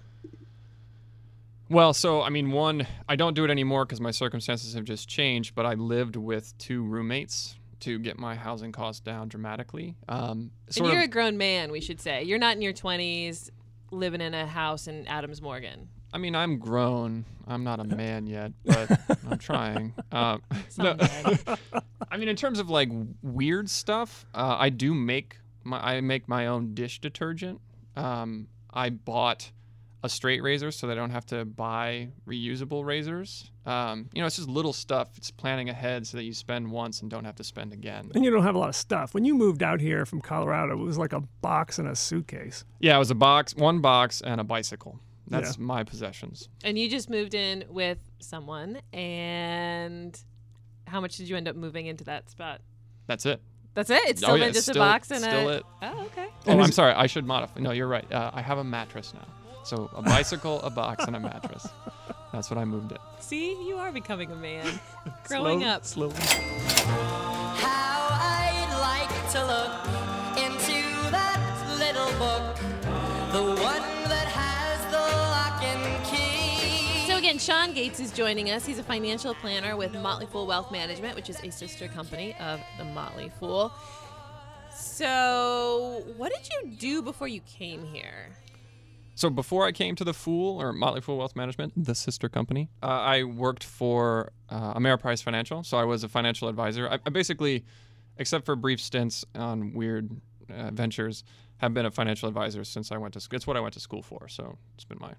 Well, 1.67 1.93
so 1.93 2.21
I 2.21 2.29
mean, 2.29 2.51
one, 2.51 2.87
I 3.09 3.17
don't 3.17 3.33
do 3.33 3.43
it 3.43 3.51
anymore 3.51 3.85
because 3.85 3.99
my 3.99 4.11
circumstances 4.11 4.73
have 4.75 4.85
just 4.85 5.09
changed. 5.09 5.53
But 5.53 5.65
I 5.65 5.73
lived 5.73 6.15
with 6.15 6.57
two 6.57 6.83
roommates 6.83 7.55
to 7.85 7.99
get 7.99 8.17
my 8.17 8.35
housing 8.35 8.71
costs 8.71 8.99
down 8.99 9.27
dramatically. 9.27 9.95
Um, 10.09 10.49
And 10.75 10.87
you're 10.87 10.97
of, 10.97 11.03
a 11.03 11.07
grown 11.07 11.37
man, 11.37 11.71
we 11.71 11.81
should 11.81 12.01
say. 12.01 12.23
You're 12.23 12.39
not 12.39 12.55
in 12.55 12.61
your 12.63 12.73
20s 12.73 13.51
living 13.91 14.21
in 14.21 14.33
a 14.33 14.47
house 14.47 14.87
in 14.87 15.05
Adams 15.07 15.39
Morgan. 15.39 15.87
I 16.11 16.17
mean, 16.17 16.35
I'm 16.35 16.57
grown. 16.57 17.25
I'm 17.47 17.63
not 17.63 17.79
a 17.79 17.83
man 17.83 18.25
yet, 18.25 18.53
but 18.65 18.99
I'm 19.29 19.37
trying. 19.51 19.93
Uh, 20.11 20.39
no. 20.79 20.97
I 22.11 22.17
mean, 22.17 22.27
in 22.27 22.35
terms 22.35 22.57
of 22.57 22.69
like 22.71 22.89
weird 23.21 23.69
stuff, 23.69 24.25
uh, 24.33 24.55
I 24.57 24.69
do 24.69 24.95
make 24.95 25.37
my 25.63 25.97
I 25.97 26.01
make 26.01 26.27
my 26.27 26.47
own 26.47 26.73
dish 26.73 26.99
detergent. 27.01 27.61
Um, 27.95 28.47
I 28.73 28.89
bought 28.89 29.51
a 30.05 30.09
straight 30.09 30.41
razor 30.41 30.71
so 30.71 30.87
they 30.87 30.95
don't 30.95 31.09
have 31.09 31.25
to 31.27 31.43
buy 31.45 32.07
reusable 32.27 32.85
razors. 32.85 33.51
Um, 33.65 34.09
you 34.13 34.21
know, 34.21 34.27
it's 34.27 34.37
just 34.37 34.47
little 34.47 34.73
stuff. 34.73 35.09
It's 35.17 35.31
planning 35.31 35.69
ahead 35.69 36.07
so 36.07 36.17
that 36.17 36.23
you 36.23 36.33
spend 36.33 36.71
once 36.71 37.01
and 37.01 37.09
don't 37.11 37.25
have 37.25 37.35
to 37.35 37.43
spend 37.43 37.73
again. 37.73 38.09
And 38.15 38.23
you 38.23 38.31
don't 38.31 38.43
have 38.43 38.55
a 38.55 38.59
lot 38.59 38.69
of 38.69 38.75
stuff. 38.75 39.13
When 39.13 39.25
you 39.25 39.35
moved 39.35 39.61
out 39.63 39.81
here 39.81 40.05
from 40.05 40.21
Colorado, 40.21 40.73
it 40.73 40.83
was 40.83 40.97
like 40.97 41.13
a 41.13 41.21
box 41.41 41.77
and 41.79 41.87
a 41.87 41.95
suitcase. 41.95 42.63
Yeah, 42.79 42.95
it 42.95 42.99
was 42.99 43.11
a 43.11 43.15
box, 43.15 43.55
one 43.55 43.81
box, 43.81 44.21
and 44.21 44.39
a 44.39 44.43
bicycle. 44.43 44.99
That's 45.27 45.57
my 45.57 45.83
possessions. 45.83 46.49
and 46.63 46.77
you 46.77 46.87
just 46.87 47.09
moved 47.09 47.33
in 47.33 47.65
with 47.69 47.97
someone 48.19 48.79
and 48.93 50.17
how 50.87 51.01
much 51.01 51.17
did 51.17 51.27
you 51.27 51.35
end 51.35 51.47
up 51.47 51.55
moving 51.55 51.87
into 51.87 52.03
that 52.03 52.29
spot? 52.29 52.61
That's 53.07 53.25
it. 53.25 53.41
That's 53.73 53.89
it. 53.89 54.03
It's 54.07 54.21
Oh, 54.23 54.27
still 54.27 54.37
yeah, 54.37 54.45
been 54.45 54.53
just 54.53 54.67
still- 54.67 54.81
a 54.81 54.85
box 54.85 55.09
and 55.11 55.21
still 55.21 55.49
a 55.49 55.53
it. 55.57 55.63
Oh, 55.81 56.03
okay. 56.05 56.27
Oh, 56.47 56.59
I'm 56.59 56.71
sorry. 56.71 56.93
I 56.93 57.07
should 57.07 57.25
modify. 57.25 57.59
No, 57.59 57.71
you're 57.71 57.87
right. 57.87 58.09
Uh, 58.11 58.29
I 58.33 58.41
have 58.41 58.59
a 58.59 58.63
mattress 58.63 59.13
now. 59.15 59.25
So 59.65 59.89
a 59.95 60.01
bicycle, 60.03 60.61
a 60.61 60.69
box, 60.69 61.05
and 61.05 61.15
a 61.15 61.19
mattress. 61.19 61.67
That's 62.31 62.51
what 62.51 62.59
I 62.59 62.65
moved 62.65 62.91
it. 62.91 63.01
See, 63.19 63.53
you 63.67 63.77
are 63.77 63.91
becoming 63.91 64.31
a 64.31 64.35
man. 64.35 64.79
Growing 65.27 65.61
Slow- 65.61 65.69
up. 65.69 65.85
Slowly. 65.85 66.13
How 67.57 68.07
I'd 68.11 68.77
like 68.79 69.31
to 69.31 69.43
look 69.43 70.45
into 70.45 71.09
that 71.09 71.41
little 71.79 72.11
book, 72.19 72.55
the 73.33 73.41
one 73.63 73.81
that 74.07 74.27
has 74.27 74.85
the 74.91 74.99
lock 74.99 75.63
and 75.63 76.05
key. 76.05 77.07
So 77.07 77.17
again, 77.17 77.39
Sean 77.39 77.73
Gates 77.73 77.99
is 77.99 78.11
joining 78.11 78.51
us. 78.51 78.67
He's 78.67 78.77
a 78.77 78.83
financial 78.83 79.33
planner 79.33 79.75
with 79.75 79.93
Motley 79.93 80.27
Fool 80.27 80.45
Wealth 80.45 80.71
Management, 80.71 81.15
which 81.15 81.31
is 81.31 81.39
a 81.43 81.49
sister 81.49 81.87
company 81.87 82.35
of 82.39 82.59
the 82.77 82.85
Motley 82.85 83.31
Fool. 83.39 83.73
So, 84.75 86.03
what 86.17 86.31
did 86.31 86.49
you 86.51 86.77
do 86.77 87.01
before 87.01 87.27
you 87.27 87.39
came 87.41 87.83
here? 87.85 88.29
So 89.15 89.29
before 89.29 89.65
I 89.65 89.71
came 89.71 89.95
to 89.95 90.03
the 90.03 90.13
Fool 90.13 90.61
or 90.61 90.73
Motley 90.73 91.01
Fool 91.01 91.17
Wealth 91.17 91.35
Management, 91.35 91.73
the 91.77 91.95
sister 91.95 92.27
company, 92.27 92.69
uh, 92.83 92.87
I 92.87 93.23
worked 93.23 93.63
for 93.63 94.33
uh, 94.49 94.73
Ameriprise 94.73 95.23
Financial. 95.23 95.63
So 95.63 95.77
I 95.77 95.85
was 95.85 96.03
a 96.03 96.09
financial 96.09 96.49
advisor. 96.49 96.89
I, 96.89 96.99
I 97.05 97.09
basically, 97.09 97.63
except 98.17 98.45
for 98.45 98.55
brief 98.57 98.81
stints 98.81 99.23
on 99.33 99.73
weird 99.73 100.11
uh, 100.53 100.71
ventures, 100.71 101.23
have 101.57 101.73
been 101.73 101.85
a 101.85 101.91
financial 101.91 102.27
advisor 102.27 102.65
since 102.65 102.91
I 102.91 102.97
went 102.97 103.13
to 103.13 103.21
school. 103.21 103.37
It's 103.37 103.47
what 103.47 103.55
I 103.55 103.61
went 103.61 103.73
to 103.75 103.79
school 103.79 104.01
for. 104.01 104.27
So 104.27 104.57
it's 104.75 104.83
been 104.83 104.99
my 104.99 105.13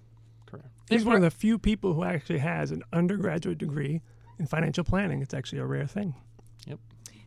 career. 0.45 0.69
He's 0.89 1.03
one 1.03 1.15
of 1.15 1.23
the 1.23 1.31
few 1.31 1.57
people 1.57 1.95
who 1.95 2.03
actually 2.03 2.39
has 2.39 2.69
an 2.69 2.83
undergraduate 2.93 3.57
degree 3.57 4.03
in 4.37 4.45
financial 4.45 4.83
planning. 4.83 5.23
It's 5.23 5.33
actually 5.33 5.59
a 5.59 5.65
rare 5.65 5.87
thing. 5.87 6.13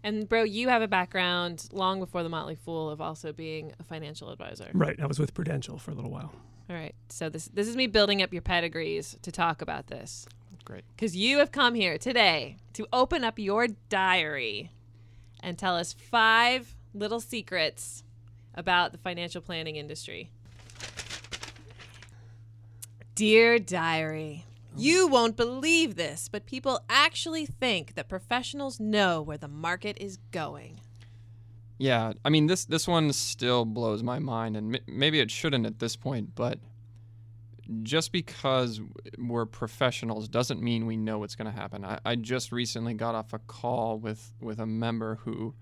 And 0.03 0.29
bro, 0.29 0.43
you 0.43 0.69
have 0.69 0.83
a 0.83 0.89
background 0.89 1.69
long 1.73 2.01
before 2.01 2.23
the 2.23 2.29
Motley 2.29 2.55
Fool 2.55 2.91
of 2.91 3.01
also 3.01 3.33
being 3.33 3.73
a 3.79 3.83
financial 3.83 4.31
advisor. 4.31 4.69
Right. 4.73 4.99
I 5.01 5.07
was 5.07 5.19
with 5.19 5.35
Prudential 5.35 5.79
for 5.79 5.91
a 5.91 5.95
little 5.95 6.11
while. 6.11 6.33
All 6.69 6.77
right. 6.77 6.95
So 7.09 7.29
this 7.29 7.47
this 7.47 7.69
is 7.69 7.77
me 7.77 7.87
building 7.87 8.23
up 8.23 8.33
your 8.33 8.43
pedigrees 8.43 9.17
to 9.23 9.33
talk 9.33 9.61
about 9.61 9.89
this. 9.89 10.27
Great. 10.65 10.85
Because 10.95 11.17
you 11.17 11.39
have 11.39 11.53
come 11.53 11.75
here 11.75 11.99
today 11.99 12.57
to 12.75 12.87
open 12.93 13.25
up 13.25 13.39
your 13.39 13.67
diary 13.89 14.71
and 15.43 15.59
tell 15.59 15.77
us 15.77 15.93
five 15.93 16.77
little 16.95 17.21
secrets 17.21 18.05
about 18.55 18.93
the 18.93 18.99
financial 18.99 19.41
planning 19.41 19.77
industry. 19.77 20.31
Dear 23.15 23.59
diary, 23.59 24.45
You 24.77 25.09
won't 25.09 25.37
believe 25.37 25.97
this, 25.97 26.29
but 26.29 26.47
people 26.47 26.81
actually 26.89 27.47
think 27.47 27.95
that 27.95 28.09
professionals 28.09 28.79
know 28.79 29.21
where 29.21 29.39
the 29.39 29.49
market 29.49 29.97
is 30.01 30.19
going. 30.31 30.81
Yeah, 31.79 32.13
I 32.25 32.29
mean 32.29 32.47
this 32.47 32.67
this 32.67 32.87
one 32.87 33.13
still 33.13 33.65
blows 33.65 34.03
my 34.03 34.19
mind, 34.19 34.57
and 34.57 34.77
m- 34.77 34.83
maybe 34.87 35.19
it 35.19 35.31
shouldn't 35.31 35.65
at 35.65 35.79
this 35.79 35.97
point, 35.97 36.35
but 36.35 36.59
just 37.83 38.13
because 38.13 38.81
we're 39.19 39.47
professionals 39.47 40.29
doesn't 40.29 40.61
mean 40.61 40.87
we 40.87 40.97
know 40.97 41.19
what's 41.19 41.37
going 41.37 41.51
to 41.51 41.57
happen. 41.57 41.85
I, 41.85 41.99
I 42.05 42.17
just 42.17 42.53
recently 42.53 42.95
got 42.95 43.15
off 43.15 43.33
a 43.33 43.39
call 43.39 43.99
with 43.99 44.33
with 44.41 44.59
a 44.59 44.67
member 44.67 45.17
who 45.25 45.55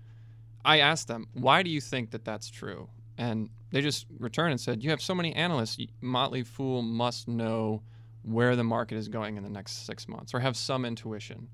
I 0.65 0.79
asked 0.79 1.07
them, 1.07 1.27
"Why 1.33 1.63
do 1.63 1.69
you 1.69 1.79
think 1.81 2.11
that 2.11 2.25
that's 2.25 2.49
true?" 2.49 2.89
And 3.17 3.49
they 3.71 3.81
just 3.81 4.05
returned 4.17 4.51
and 4.51 4.59
said, 4.59 4.83
"You 4.83 4.89
have 4.89 5.01
so 5.01 5.15
many 5.15 5.33
analysts. 5.33 5.77
Motley 6.01 6.43
Fool 6.43 6.81
must 6.81 7.27
know 7.27 7.81
where 8.23 8.55
the 8.55 8.63
market 8.63 8.97
is 8.97 9.07
going 9.07 9.37
in 9.37 9.43
the 9.43 9.49
next 9.49 9.85
six 9.85 10.07
months, 10.07 10.33
or 10.33 10.39
have 10.39 10.57
some 10.57 10.85
intuition." 10.85 11.49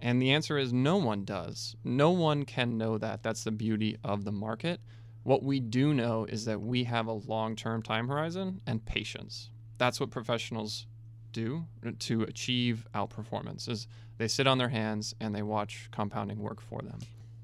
And 0.00 0.20
the 0.20 0.32
answer 0.32 0.58
is 0.58 0.72
no 0.72 0.96
one 0.96 1.24
does. 1.24 1.76
No 1.84 2.10
one 2.10 2.44
can 2.44 2.76
know 2.76 2.98
that. 2.98 3.22
That's 3.22 3.44
the 3.44 3.52
beauty 3.52 3.96
of 4.02 4.24
the 4.24 4.32
market. 4.32 4.80
What 5.22 5.44
we 5.44 5.60
do 5.60 5.94
know 5.94 6.24
is 6.24 6.44
that 6.46 6.60
we 6.60 6.84
have 6.84 7.06
a 7.06 7.12
long 7.12 7.54
term 7.54 7.82
time 7.82 8.08
horizon 8.08 8.60
and 8.66 8.84
patience. 8.84 9.50
That's 9.78 10.00
what 10.00 10.10
professionals 10.10 10.86
do 11.32 11.66
to 12.00 12.22
achieve 12.22 12.86
outperformance 12.94 13.68
is 13.68 13.86
they 14.18 14.28
sit 14.28 14.46
on 14.46 14.58
their 14.58 14.68
hands 14.68 15.14
and 15.20 15.34
they 15.34 15.42
watch 15.42 15.88
compounding 15.90 16.38
work 16.38 16.60
for 16.60 16.80
them. 16.82 16.98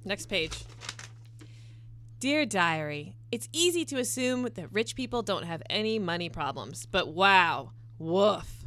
Next 0.05 0.27
page. 0.27 0.65
Dear 2.21 2.45
Diary, 2.45 3.15
it's 3.31 3.49
easy 3.53 3.85
to 3.87 3.99
assume 3.99 4.49
that 4.55 4.73
rich 4.73 4.97
people 4.97 5.23
don't 5.23 5.45
have 5.45 5.63
any 5.71 5.99
money 5.99 6.29
problems, 6.29 6.87
but 6.87 7.09
wow, 7.15 7.71
woof. 7.99 8.58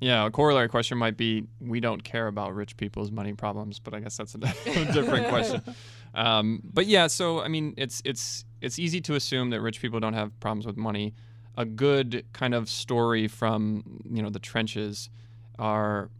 Yeah, 0.00 0.26
a 0.26 0.30
corollary 0.30 0.68
question 0.68 0.98
might 0.98 1.16
be 1.16 1.44
we 1.60 1.80
don't 1.80 2.02
care 2.02 2.26
about 2.26 2.54
rich 2.54 2.76
people's 2.76 3.10
money 3.10 3.32
problems, 3.32 3.78
but 3.78 3.94
I 3.94 4.00
guess 4.00 4.16
that's 4.16 4.34
a 4.34 4.38
different 4.92 5.28
question. 5.28 5.62
Um, 6.16 6.62
but 6.72 6.86
yeah, 6.86 7.08
so 7.08 7.40
I 7.40 7.48
mean, 7.48 7.74
it's 7.76 8.00
it's 8.04 8.44
it's 8.60 8.78
easy 8.78 9.00
to 9.00 9.16
assume 9.16 9.50
that 9.50 9.60
rich 9.60 9.80
people 9.80 9.98
don't 9.98 10.12
have 10.12 10.38
problems 10.38 10.64
with 10.64 10.76
money. 10.76 11.12
A 11.56 11.64
good 11.64 12.24
kind 12.32 12.54
of 12.54 12.68
story 12.68 13.26
from 13.26 14.00
you 14.08 14.22
know 14.22 14.30
the 14.30 14.38
trenches 14.38 15.10
are 15.58 16.10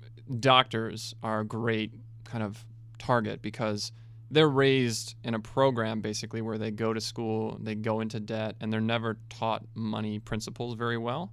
doctors 0.41 1.15
are 1.23 1.41
a 1.41 1.45
great 1.45 1.95
kind 2.25 2.43
of 2.43 2.65
target 2.99 3.41
because 3.41 3.93
they're 4.31 4.49
raised 4.49 5.15
in 5.23 5.35
a 5.35 5.39
program 5.39 6.01
basically 6.01 6.43
where 6.43 6.59
they 6.59 6.71
go 6.73 6.93
to 6.93 7.01
school, 7.01 7.57
they 7.61 7.77
go 7.77 8.01
into 8.01 8.19
debt, 8.19 8.57
and 8.61 8.73
they're 8.73 8.81
never 8.81 9.19
taught 9.29 9.65
money 9.75 10.19
principles 10.19 10.75
very 10.75 10.99
well. 10.99 11.33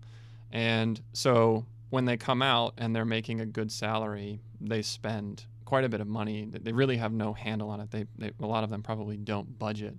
And 0.52 1.02
so 1.14 1.66
when 1.92 2.06
they 2.06 2.18
come 2.18 2.42
out 2.42 2.74
and 2.80 2.96
they're 2.96 3.06
making 3.06 3.40
a 3.42 3.46
good 3.46 3.72
salary, 3.72 4.40
they 4.60 4.82
spend 4.82 5.46
quite 5.66 5.84
a 5.84 5.90
bit 5.90 6.02
of 6.02 6.08
money. 6.08 6.46
They- 6.50 6.72
really 6.72 6.98
have 6.98 7.14
no 7.14 7.34
handle 7.34 7.70
on 7.70 7.80
it. 7.80 7.92
They, 7.92 8.06
they 8.18 8.32
a 8.42 8.48
lot 8.48 8.64
of 8.64 8.70
them 8.72 8.82
probably 8.82 9.18
don't 9.18 9.60
budget, 9.60 9.96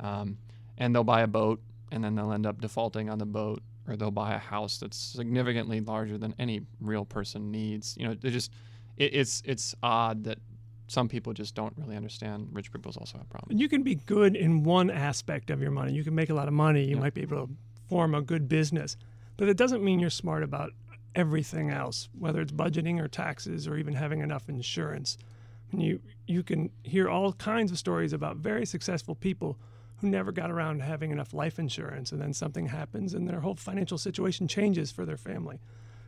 um, 0.00 0.38
and 0.78 0.94
they'll 0.94 1.04
buy 1.04 1.20
a 1.22 1.26
boat 1.28 1.60
and 1.92 2.02
then 2.02 2.14
they'll 2.16 2.32
end 2.32 2.44
up 2.46 2.60
defaulting 2.60 3.08
on 3.08 3.18
the 3.18 3.26
boat, 3.26 3.62
or 3.86 3.94
they'll 3.96 4.10
buy 4.10 4.34
a 4.34 4.38
house 4.38 4.78
that's 4.78 4.96
significantly 4.96 5.80
larger 5.80 6.18
than 6.18 6.34
any 6.38 6.62
real 6.80 7.04
person 7.04 7.50
needs. 7.52 7.94
You 7.98 8.08
know, 8.08 8.14
they 8.14 8.30
just 8.30 8.50
it, 8.96 9.14
it's 9.14 9.42
it's 9.44 9.74
odd 9.82 10.24
that 10.24 10.38
some 10.88 11.08
people 11.08 11.32
just 11.32 11.54
don't 11.54 11.72
really 11.76 11.96
understand 11.96 12.48
rich 12.52 12.70
people's 12.72 12.96
also 12.96 13.16
have 13.18 13.28
problems. 13.30 13.60
You 13.60 13.68
can 13.68 13.82
be 13.82 13.94
good 13.94 14.34
in 14.36 14.62
one 14.64 14.90
aspect 14.90 15.50
of 15.50 15.60
your 15.62 15.70
money. 15.70 15.92
You 15.92 16.04
can 16.04 16.14
make 16.14 16.30
a 16.30 16.34
lot 16.34 16.48
of 16.48 16.54
money. 16.54 16.84
You 16.84 16.96
Yeah. 16.96 17.00
might 17.02 17.14
be 17.14 17.22
able 17.22 17.46
to 17.46 17.52
form 17.88 18.14
a 18.14 18.20
good 18.22 18.48
business, 18.48 18.96
but 19.36 19.48
it 19.48 19.56
doesn't 19.56 19.82
mean 19.84 20.00
you're 20.00 20.10
smart 20.10 20.42
about 20.42 20.72
everything 21.14 21.70
else, 21.70 22.08
whether 22.18 22.40
it's 22.40 22.52
budgeting 22.52 23.00
or 23.00 23.08
taxes 23.08 23.66
or 23.68 23.76
even 23.76 23.94
having 23.94 24.20
enough 24.20 24.48
insurance. 24.48 25.16
And 25.72 25.82
you 25.82 26.00
you 26.26 26.42
can 26.42 26.70
hear 26.82 27.08
all 27.08 27.32
kinds 27.32 27.70
of 27.72 27.78
stories 27.78 28.12
about 28.12 28.36
very 28.36 28.64
successful 28.66 29.14
people 29.14 29.58
who 29.98 30.08
never 30.08 30.32
got 30.32 30.50
around 30.50 30.78
to 30.78 30.84
having 30.84 31.10
enough 31.10 31.32
life 31.32 31.58
insurance, 31.58 32.12
and 32.12 32.20
then 32.20 32.32
something 32.32 32.66
happens 32.66 33.14
and 33.14 33.28
their 33.28 33.40
whole 33.40 33.54
financial 33.54 33.98
situation 33.98 34.48
changes 34.48 34.90
for 34.90 35.04
their 35.04 35.16
family. 35.16 35.60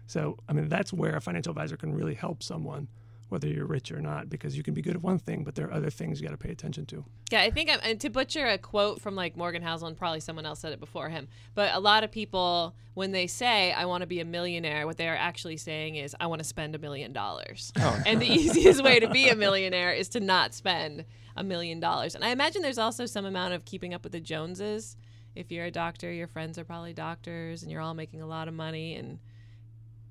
So, 0.07 0.37
I 0.49 0.53
mean, 0.53 0.69
that's 0.69 0.93
where 0.93 1.17
a 1.17 1.21
financial 1.21 1.51
advisor 1.51 1.77
can 1.77 1.95
really 1.95 2.15
help 2.15 2.43
someone, 2.43 2.89
whether 3.29 3.49
you're 3.49 3.67
rich 3.67 3.91
or 3.91 4.01
not, 4.01 4.29
because 4.29 4.57
you 4.57 4.63
can 4.63 4.73
be 4.73 4.83
good 4.83 4.95
at 4.95 5.03
one 5.03 5.19
thing, 5.19 5.43
but 5.43 5.55
there 5.55 5.67
are 5.67 5.73
other 5.73 5.91
things 5.91 6.21
you 6.21 6.27
got 6.27 6.33
to 6.33 6.39
pay 6.39 6.53
attention 6.53 6.87
to. 6.87 7.05
Yeah, 7.31 7.43
I 7.43 7.51
think 7.51 7.71
I'm, 7.71 7.81
and 7.83 8.01
to 8.01 8.11
butcher 8.11 8.47
a 8.47 8.57
quote 8.57 9.01
from 9.01 9.17
like 9.17 9.37
Morgan 9.37 9.63
Housel, 9.63 9.89
and 9.89 9.97
probably 9.97 10.21
someone 10.21 10.47
else 10.47 10.61
said 10.61 10.73
it 10.73 10.79
before 10.79 11.09
him, 11.09 11.27
but 11.55 11.75
a 11.75 11.81
lot 11.81 12.05
of 12.05 12.13
people, 12.13 12.75
when 12.95 13.11
they 13.11 13.27
say, 13.27 13.73
I 13.73 13.87
want 13.87 14.03
to 14.03 14.07
be 14.07 14.21
a 14.21 14.25
millionaire, 14.25 14.87
what 14.87 14.97
they're 14.97 15.17
actually 15.17 15.57
saying 15.57 15.97
is, 15.97 16.15
I 16.21 16.27
want 16.29 16.39
to 16.41 16.45
spend 16.45 16.75
a 16.75 16.79
million 16.79 17.13
dollars. 17.13 17.73
Oh. 17.79 18.03
And 18.07 18.23
the 18.23 18.31
easiest 18.31 18.85
way 18.85 19.01
to 19.01 19.09
be 19.09 19.29
a 19.29 19.35
millionaire 19.35 19.93
is 19.93 20.09
to 20.11 20.21
not 20.21 20.55
spend 20.55 21.05
a 21.37 21.43
million 21.43 21.81
dollars. 21.81 22.15
And 22.15 22.25
I 22.25 22.29
imagine 22.29 22.63
there's 22.63 22.79
also 22.79 23.07
some 23.07 23.25
amount 23.25 23.55
of 23.55 23.65
keeping 23.65 23.93
up 23.93 24.05
with 24.05 24.13
the 24.13 24.21
Joneses. 24.21 24.97
If 25.35 25.51
you're 25.51 25.67
a 25.67 25.71
doctor, 25.71 26.13
your 26.13 26.29
friends 26.29 26.59
are 26.59 26.65
probably 26.65 26.93
doctors, 26.93 27.63
and 27.63 27.73
you're 27.73 27.81
all 27.81 27.95
making 27.95 28.23
a 28.23 28.27
lot 28.27 28.47
of 28.47 28.55
money 28.55 28.95
and 28.95 29.19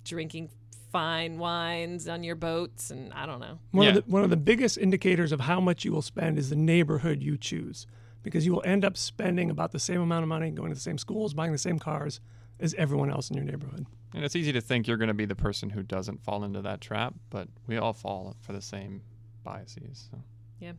drinking 0.04 0.50
fine 0.96 1.38
wines 1.38 2.08
on 2.08 2.24
your 2.24 2.36
boats, 2.36 2.90
and 2.90 3.12
I 3.12 3.26
don't 3.26 3.42
know. 3.42 3.60
One, 3.72 3.84
Yeah. 3.84 3.96
of 3.96 4.06
the, 4.06 4.12
one 4.12 4.24
of 4.24 4.30
the 4.30 4.38
biggest 4.38 4.78
indicators 4.78 5.34
of 5.34 5.42
how 5.42 5.60
much 5.60 5.84
you 5.84 5.92
will 5.92 6.02
spend 6.02 6.40
is 6.40 6.50
the 6.50 6.56
neighborhood 6.56 7.22
you 7.22 7.38
choose, 7.38 7.86
because 8.24 8.46
you 8.46 8.54
will 8.54 8.64
end 8.66 8.86
up 8.86 8.96
spending 8.96 9.50
about 9.50 9.74
the 9.74 9.80
same 9.80 10.00
amount 10.00 10.24
of 10.24 10.30
money, 10.30 10.52
going 10.52 10.70
to 10.70 10.74
the 10.76 10.80
same 10.80 10.98
schools, 10.98 11.34
buying 11.34 11.52
the 11.52 11.58
same 11.58 11.80
cars 11.80 12.22
as 12.62 12.74
everyone 12.76 13.12
else 13.12 13.30
in 13.30 13.36
your 13.36 13.46
neighborhood. 13.46 13.86
And 14.14 14.24
it's 14.24 14.38
easy 14.38 14.54
to 14.54 14.62
think 14.62 14.88
you're 14.88 14.96
going 14.96 15.10
to 15.10 15.14
be 15.14 15.26
the 15.26 15.36
person 15.36 15.72
who 15.72 15.84
doesn't 15.84 16.24
fall 16.24 16.46
into 16.46 16.62
that 16.62 16.80
trap, 16.80 17.14
but 17.30 17.50
we 17.68 17.76
all 17.76 17.92
fall 17.92 18.34
for 18.40 18.54
the 18.54 18.62
same 18.62 19.02
biases. 19.44 20.08
So. 20.10 20.20
Yeah. 20.62 20.72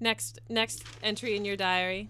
Next 0.00 0.40
next 0.48 0.84
entry 1.02 1.36
in 1.36 1.44
your 1.44 1.56
diary. 1.56 2.08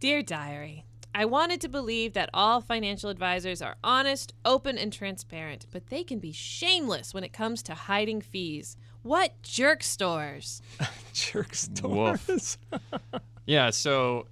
Dear 0.00 0.22
diary, 0.22 0.84
I 1.18 1.24
wanted 1.24 1.60
to 1.62 1.68
believe 1.68 2.12
that 2.12 2.30
all 2.32 2.60
financial 2.60 3.10
advisors 3.10 3.60
are 3.60 3.74
honest, 3.82 4.34
open, 4.44 4.78
and 4.78 4.92
transparent, 4.92 5.66
but 5.72 5.88
they 5.88 6.04
can 6.04 6.20
be 6.20 6.30
shameless 6.30 7.12
when 7.12 7.24
it 7.24 7.32
comes 7.32 7.60
to 7.64 7.74
hiding 7.74 8.20
fees. 8.20 8.76
What 9.02 9.42
jerk 9.42 9.82
stores? 9.82 10.62
Jerk 11.12 11.56
stores. 11.56 12.58
Yeah, 13.46 13.70
so 13.70 14.26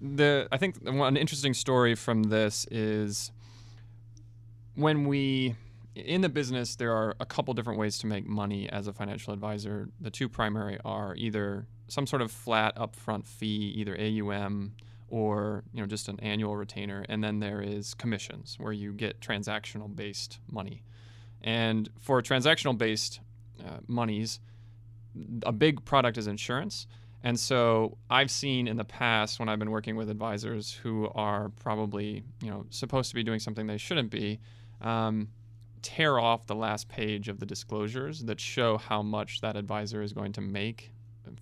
the 0.00 0.48
I 0.52 0.56
think 0.56 0.84
the 0.84 0.92
one 0.92 1.16
interesting 1.16 1.52
story 1.52 1.96
from 1.96 2.22
this 2.22 2.64
is 2.70 3.32
when 4.76 5.04
we 5.08 5.56
in 5.96 6.20
the 6.20 6.28
business 6.28 6.76
there 6.76 6.92
are 6.92 7.16
a 7.18 7.26
couple 7.26 7.52
different 7.54 7.80
ways 7.80 7.98
to 7.98 8.06
make 8.06 8.24
money 8.24 8.70
as 8.70 8.86
a 8.86 8.92
financial 8.92 9.34
advisor. 9.34 9.88
The 10.00 10.10
two 10.10 10.28
primary 10.28 10.78
are 10.84 11.16
either 11.16 11.66
some 11.88 12.06
sort 12.06 12.22
of 12.22 12.30
flat 12.30 12.76
upfront 12.76 13.26
fee, 13.26 13.74
either 13.76 13.98
AUM 13.98 14.74
or 15.12 15.62
you 15.74 15.80
know 15.82 15.86
just 15.86 16.08
an 16.08 16.18
annual 16.20 16.56
retainer, 16.56 17.04
and 17.08 17.22
then 17.22 17.38
there 17.38 17.60
is 17.60 17.92
commissions 17.92 18.56
where 18.58 18.72
you 18.72 18.94
get 18.94 19.20
transactional 19.20 19.94
based 19.94 20.38
money. 20.50 20.82
And 21.42 21.90
for 22.00 22.22
transactional 22.22 22.76
based 22.78 23.20
uh, 23.60 23.80
monies, 23.86 24.40
a 25.44 25.52
big 25.52 25.84
product 25.84 26.16
is 26.16 26.26
insurance. 26.26 26.86
And 27.22 27.38
so 27.38 27.98
I've 28.08 28.30
seen 28.30 28.66
in 28.66 28.78
the 28.78 28.84
past 28.84 29.38
when 29.38 29.48
I've 29.48 29.58
been 29.58 29.70
working 29.70 29.96
with 29.96 30.08
advisors 30.08 30.72
who 30.72 31.08
are 31.14 31.50
probably, 31.60 32.24
you 32.40 32.50
know, 32.50 32.64
supposed 32.70 33.10
to 33.10 33.14
be 33.14 33.22
doing 33.22 33.38
something 33.38 33.66
they 33.66 33.76
shouldn't 33.76 34.10
be, 34.10 34.40
um, 34.80 35.28
tear 35.82 36.18
off 36.18 36.46
the 36.46 36.54
last 36.54 36.88
page 36.88 37.28
of 37.28 37.38
the 37.38 37.46
disclosures 37.46 38.24
that 38.24 38.40
show 38.40 38.78
how 38.78 39.02
much 39.02 39.40
that 39.42 39.56
advisor 39.56 40.02
is 40.02 40.12
going 40.12 40.32
to 40.32 40.40
make 40.40 40.91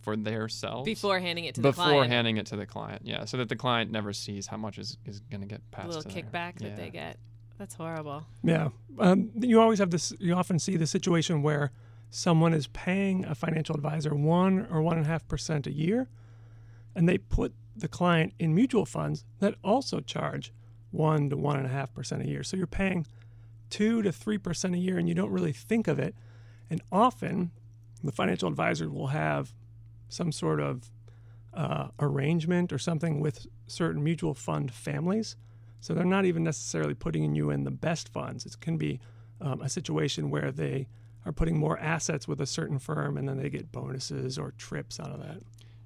for 0.00 0.16
their 0.16 0.48
selves 0.48 0.84
Before 0.86 1.18
handing 1.20 1.44
it 1.44 1.54
to 1.56 1.60
the 1.60 1.68
before 1.70 1.84
client. 1.84 2.10
handing 2.12 2.36
it 2.38 2.46
to 2.46 2.56
the 2.56 2.66
client. 2.66 3.02
Yeah, 3.04 3.24
so 3.26 3.36
that 3.36 3.48
the 3.48 3.56
client 3.56 3.90
never 3.90 4.12
sees 4.12 4.46
how 4.46 4.56
much 4.56 4.78
is, 4.78 4.96
is 5.04 5.20
going 5.20 5.42
to 5.42 5.46
get 5.46 5.60
the 5.70 5.76
passed. 5.76 5.88
little 5.88 6.02
to 6.02 6.08
their- 6.08 6.22
kickback 6.22 6.58
that 6.60 6.76
they 6.76 6.90
get. 6.90 7.18
That's 7.58 7.74
horrible. 7.74 8.24
Yeah. 8.42 8.70
Um, 8.98 9.30
you 9.38 9.60
always 9.60 9.78
have 9.80 9.90
this, 9.90 10.14
you 10.18 10.34
often 10.34 10.58
see 10.58 10.76
the 10.78 10.86
situation 10.86 11.42
where 11.42 11.72
someone 12.08 12.54
is 12.54 12.66
paying 12.68 13.24
a 13.26 13.34
financial 13.34 13.74
advisor 13.76 14.14
one 14.14 14.66
or 14.70 14.80
one 14.80 14.96
and 14.96 15.04
a 15.04 15.08
half 15.08 15.28
percent 15.28 15.66
a 15.66 15.72
year, 15.72 16.08
and 16.94 17.06
they 17.08 17.18
put 17.18 17.52
the 17.76 17.86
client 17.88 18.32
in 18.38 18.54
mutual 18.54 18.86
funds 18.86 19.24
that 19.40 19.54
also 19.62 20.00
charge 20.00 20.52
one 20.90 21.28
to 21.30 21.36
one 21.36 21.56
and 21.56 21.66
a 21.66 21.68
half 21.68 21.92
percent 21.92 22.22
a 22.22 22.26
year. 22.26 22.42
So 22.42 22.56
you're 22.56 22.66
paying 22.66 23.06
two 23.68 24.00
to 24.02 24.10
three 24.10 24.38
percent 24.38 24.74
a 24.74 24.78
year, 24.78 24.96
and 24.98 25.06
you 25.06 25.14
don't 25.14 25.30
really 25.30 25.52
think 25.52 25.86
of 25.86 25.98
it. 25.98 26.14
And 26.70 26.80
often, 26.90 27.50
the 28.02 28.10
financial 28.10 28.48
advisor 28.48 28.88
will 28.88 29.08
have 29.08 29.52
some 30.10 30.32
sort 30.32 30.60
of 30.60 30.90
uh, 31.54 31.88
arrangement 31.98 32.72
or 32.72 32.78
something 32.78 33.20
with 33.20 33.46
certain 33.66 34.04
mutual 34.04 34.34
fund 34.34 34.70
families. 34.72 35.36
So 35.80 35.94
they're 35.94 36.04
not 36.04 36.26
even 36.26 36.44
necessarily 36.44 36.94
putting 36.94 37.34
you 37.34 37.50
in 37.50 37.64
the 37.64 37.70
best 37.70 38.10
funds. 38.10 38.44
It 38.44 38.60
can 38.60 38.76
be 38.76 39.00
um, 39.40 39.62
a 39.62 39.68
situation 39.68 40.28
where 40.30 40.52
they 40.52 40.86
are 41.24 41.32
putting 41.32 41.58
more 41.58 41.78
assets 41.78 42.28
with 42.28 42.40
a 42.40 42.46
certain 42.46 42.78
firm 42.78 43.16
and 43.16 43.28
then 43.28 43.38
they 43.38 43.48
get 43.48 43.72
bonuses 43.72 44.38
or 44.38 44.52
trips 44.52 45.00
out 45.00 45.10
of 45.10 45.20
that. 45.20 45.42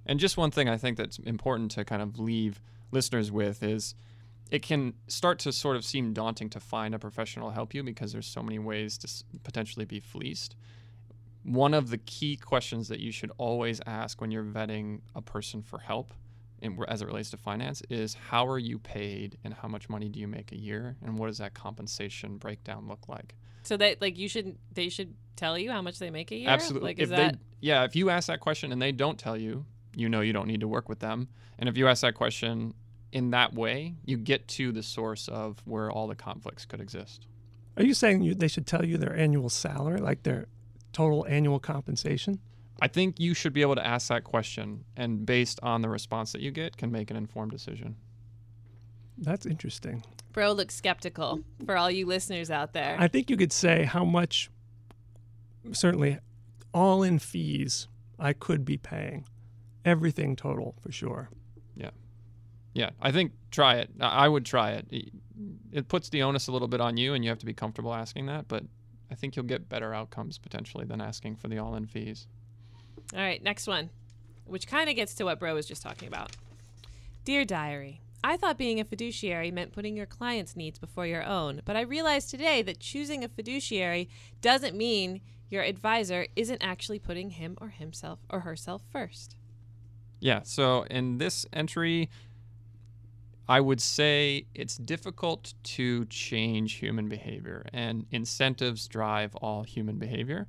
And 0.06 0.20
just 0.20 0.36
one 0.36 0.50
thing 0.50 0.68
I 0.68 0.76
think 0.76 0.96
that's 0.96 1.18
important 1.20 1.70
to 1.72 1.84
kind 1.84 2.02
of 2.02 2.18
leave 2.18 2.60
listeners 2.90 3.32
with 3.32 3.62
is 3.62 3.94
it 4.50 4.62
can 4.62 4.94
start 5.08 5.38
to 5.40 5.52
sort 5.52 5.76
of 5.76 5.84
seem 5.84 6.12
daunting 6.12 6.50
to 6.50 6.60
find 6.60 6.94
a 6.94 6.98
professional 6.98 7.50
help 7.50 7.74
you 7.74 7.82
because 7.82 8.12
there's 8.12 8.26
so 8.26 8.42
many 8.42 8.58
ways 8.58 8.98
to 8.98 9.24
potentially 9.42 9.84
be 9.84 10.00
fleeced. 10.00 10.54
One 11.44 11.74
of 11.74 11.90
the 11.90 11.98
key 11.98 12.36
questions 12.36 12.88
that 12.88 13.00
you 13.00 13.12
should 13.12 13.30
always 13.36 13.80
ask 13.86 14.20
when 14.20 14.30
you're 14.30 14.44
vetting 14.44 15.00
a 15.14 15.20
person 15.20 15.62
for 15.62 15.78
help, 15.78 16.12
in, 16.60 16.78
as 16.88 17.02
it 17.02 17.06
relates 17.06 17.30
to 17.30 17.36
finance, 17.36 17.82
is 17.90 18.14
how 18.14 18.46
are 18.46 18.58
you 18.58 18.78
paid 18.78 19.36
and 19.44 19.52
how 19.52 19.68
much 19.68 19.88
money 19.88 20.08
do 20.08 20.18
you 20.18 20.26
make 20.26 20.52
a 20.52 20.56
year 20.56 20.96
and 21.04 21.18
what 21.18 21.26
does 21.26 21.38
that 21.38 21.52
compensation 21.52 22.38
breakdown 22.38 22.88
look 22.88 23.08
like? 23.08 23.34
So 23.62 23.76
that 23.76 24.00
like 24.00 24.18
you 24.18 24.28
should 24.28 24.56
they 24.72 24.88
should 24.88 25.14
tell 25.36 25.58
you 25.58 25.70
how 25.70 25.82
much 25.82 25.98
they 25.98 26.10
make 26.10 26.30
a 26.30 26.36
year. 26.36 26.48
Absolutely. 26.48 26.90
Like 26.90 26.98
if 26.98 27.04
is 27.04 27.10
that 27.10 27.32
they, 27.32 27.38
yeah, 27.60 27.84
if 27.84 27.96
you 27.96 28.10
ask 28.10 28.28
that 28.28 28.40
question 28.40 28.72
and 28.72 28.80
they 28.80 28.92
don't 28.92 29.18
tell 29.18 29.36
you, 29.36 29.64
you 29.94 30.08
know 30.08 30.20
you 30.20 30.32
don't 30.32 30.46
need 30.46 30.60
to 30.60 30.68
work 30.68 30.88
with 30.88 31.00
them. 31.00 31.28
And 31.58 31.68
if 31.68 31.76
you 31.76 31.88
ask 31.88 32.02
that 32.02 32.14
question 32.14 32.74
in 33.12 33.30
that 33.30 33.54
way, 33.54 33.94
you 34.04 34.16
get 34.16 34.48
to 34.48 34.72
the 34.72 34.82
source 34.82 35.28
of 35.28 35.62
where 35.64 35.90
all 35.90 36.06
the 36.06 36.16
conflicts 36.16 36.66
could 36.66 36.80
exist. 36.80 37.26
Are 37.76 37.84
you 37.84 37.94
saying 37.94 38.22
you, 38.22 38.34
they 38.34 38.48
should 38.48 38.66
tell 38.66 38.84
you 38.84 38.98
their 38.98 39.16
annual 39.16 39.48
salary, 39.48 40.00
like 40.00 40.22
their 40.22 40.46
total 40.94 41.26
annual 41.28 41.58
compensation? 41.60 42.38
I 42.80 42.88
think 42.88 43.20
you 43.20 43.34
should 43.34 43.52
be 43.52 43.60
able 43.62 43.74
to 43.76 43.86
ask 43.86 44.08
that 44.08 44.24
question 44.24 44.84
and 44.96 45.24
based 45.26 45.60
on 45.62 45.82
the 45.82 45.88
response 45.88 46.32
that 46.32 46.40
you 46.40 46.50
get 46.50 46.76
can 46.76 46.90
make 46.90 47.10
an 47.10 47.16
informed 47.16 47.50
decision. 47.52 47.96
That's 49.18 49.46
interesting. 49.46 50.02
bro 50.32 50.52
looks 50.52 50.74
skeptical 50.74 51.40
for 51.64 51.76
all 51.76 51.88
you 51.90 52.04
listeners 52.06 52.50
out 52.50 52.72
there? 52.72 52.96
I 52.98 53.06
think 53.08 53.30
you 53.30 53.36
could 53.36 53.52
say 53.52 53.84
how 53.84 54.04
much, 54.04 54.50
certainly, 55.72 56.18
all 56.72 57.02
in 57.04 57.18
fees 57.20 57.86
I 58.18 58.32
could 58.32 58.64
be 58.64 58.76
paying, 58.76 59.24
everything 59.84 60.34
total 60.34 60.74
for 60.80 60.90
sure. 60.90 61.30
Yeah, 61.76 61.90
Yeah, 62.74 62.90
I 63.00 63.12
think 63.12 63.32
try 63.52 63.76
it. 63.76 63.90
I 64.00 64.24
I 64.24 64.28
would 64.28 64.44
try 64.44 64.72
it. 64.72 64.86
It- 64.90 65.12
It 65.72 65.88
puts 65.88 66.08
the 66.08 66.22
onus 66.22 66.46
a 66.48 66.52
little 66.52 66.68
bit 66.68 66.80
on 66.80 66.96
you 66.96 67.12
and 67.14 67.24
you 67.24 67.30
have 67.30 67.38
to 67.40 67.46
be 67.46 67.52
comfortable 67.54 67.92
asking 67.94 68.26
that, 68.26 68.46
but 68.48 68.64
I 69.10 69.14
think 69.14 69.36
you'll 69.36 69.44
get 69.44 69.68
better 69.68 69.94
outcomes 69.94 70.38
potentially 70.38 70.84
than 70.84 71.00
asking 71.00 71.36
for 71.36 71.48
the 71.48 71.58
all-in 71.58 71.86
fees. 71.86 72.26
All 73.12 73.20
right, 73.20 73.42
next 73.42 73.66
one, 73.66 73.90
which 74.44 74.66
kind 74.66 74.88
of 74.88 74.96
gets 74.96 75.14
to 75.16 75.24
what 75.24 75.38
Bro 75.38 75.54
was 75.54 75.66
just 75.66 75.82
talking 75.82 76.08
about. 76.08 76.32
Dear 77.24 77.44
Diary, 77.44 78.00
I 78.22 78.36
thought 78.36 78.56
being 78.56 78.80
a 78.80 78.84
fiduciary 78.84 79.50
meant 79.50 79.72
putting 79.72 79.96
your 79.96 80.06
client's 80.06 80.56
needs 80.56 80.78
before 80.78 81.06
your 81.06 81.24
own, 81.24 81.60
but 81.64 81.76
I 81.76 81.82
realized 81.82 82.30
today 82.30 82.62
that 82.62 82.80
choosing 82.80 83.22
a 83.22 83.28
fiduciary 83.28 84.08
doesn't 84.40 84.76
mean 84.76 85.20
your 85.50 85.62
advisor 85.62 86.26
isn't 86.34 86.62
actually 86.62 86.98
putting 86.98 87.30
him 87.30 87.56
or 87.60 87.68
himself 87.68 88.20
or 88.30 88.40
herself 88.40 88.82
first. 88.90 89.36
Yeah, 90.20 90.40
so 90.42 90.84
in 90.90 91.18
this 91.18 91.44
entry, 91.52 92.08
I 93.48 93.60
would 93.60 93.80
say 93.80 94.46
it's 94.54 94.76
difficult 94.76 95.52
to 95.64 96.06
change 96.06 96.74
human 96.74 97.08
behavior, 97.08 97.66
and 97.72 98.06
incentives 98.10 98.88
drive 98.88 99.34
all 99.36 99.64
human 99.64 99.98
behavior. 99.98 100.48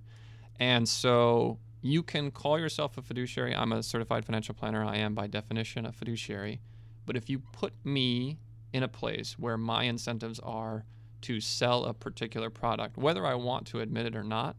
And 0.60 0.88
so 0.88 1.60
you 1.82 2.02
can 2.02 2.32
call 2.32 2.58
yourself 2.58 2.98
a 2.98 3.02
fiduciary. 3.02 3.54
I'm 3.54 3.74
a 3.74 3.84
certified 3.84 4.26
financial 4.26 4.56
planner. 4.56 4.84
I 4.84 4.98
am, 4.98 5.14
by 5.14 5.28
definition, 5.28 5.86
a 5.86 5.92
fiduciary. 5.92 6.62
But 7.06 7.18
if 7.18 7.30
you 7.30 7.40
put 7.40 7.74
me 7.84 8.40
in 8.72 8.82
a 8.84 8.88
place 8.88 9.38
where 9.38 9.58
my 9.58 9.84
incentives 9.84 10.40
are 10.40 10.86
to 11.22 11.42
sell 11.42 11.86
a 11.86 11.94
particular 11.94 12.50
product, 12.50 12.98
whether 12.98 13.26
I 13.26 13.36
want 13.36 13.68
to 13.68 13.82
admit 13.82 14.06
it 14.06 14.16
or 14.16 14.24
not, 14.24 14.56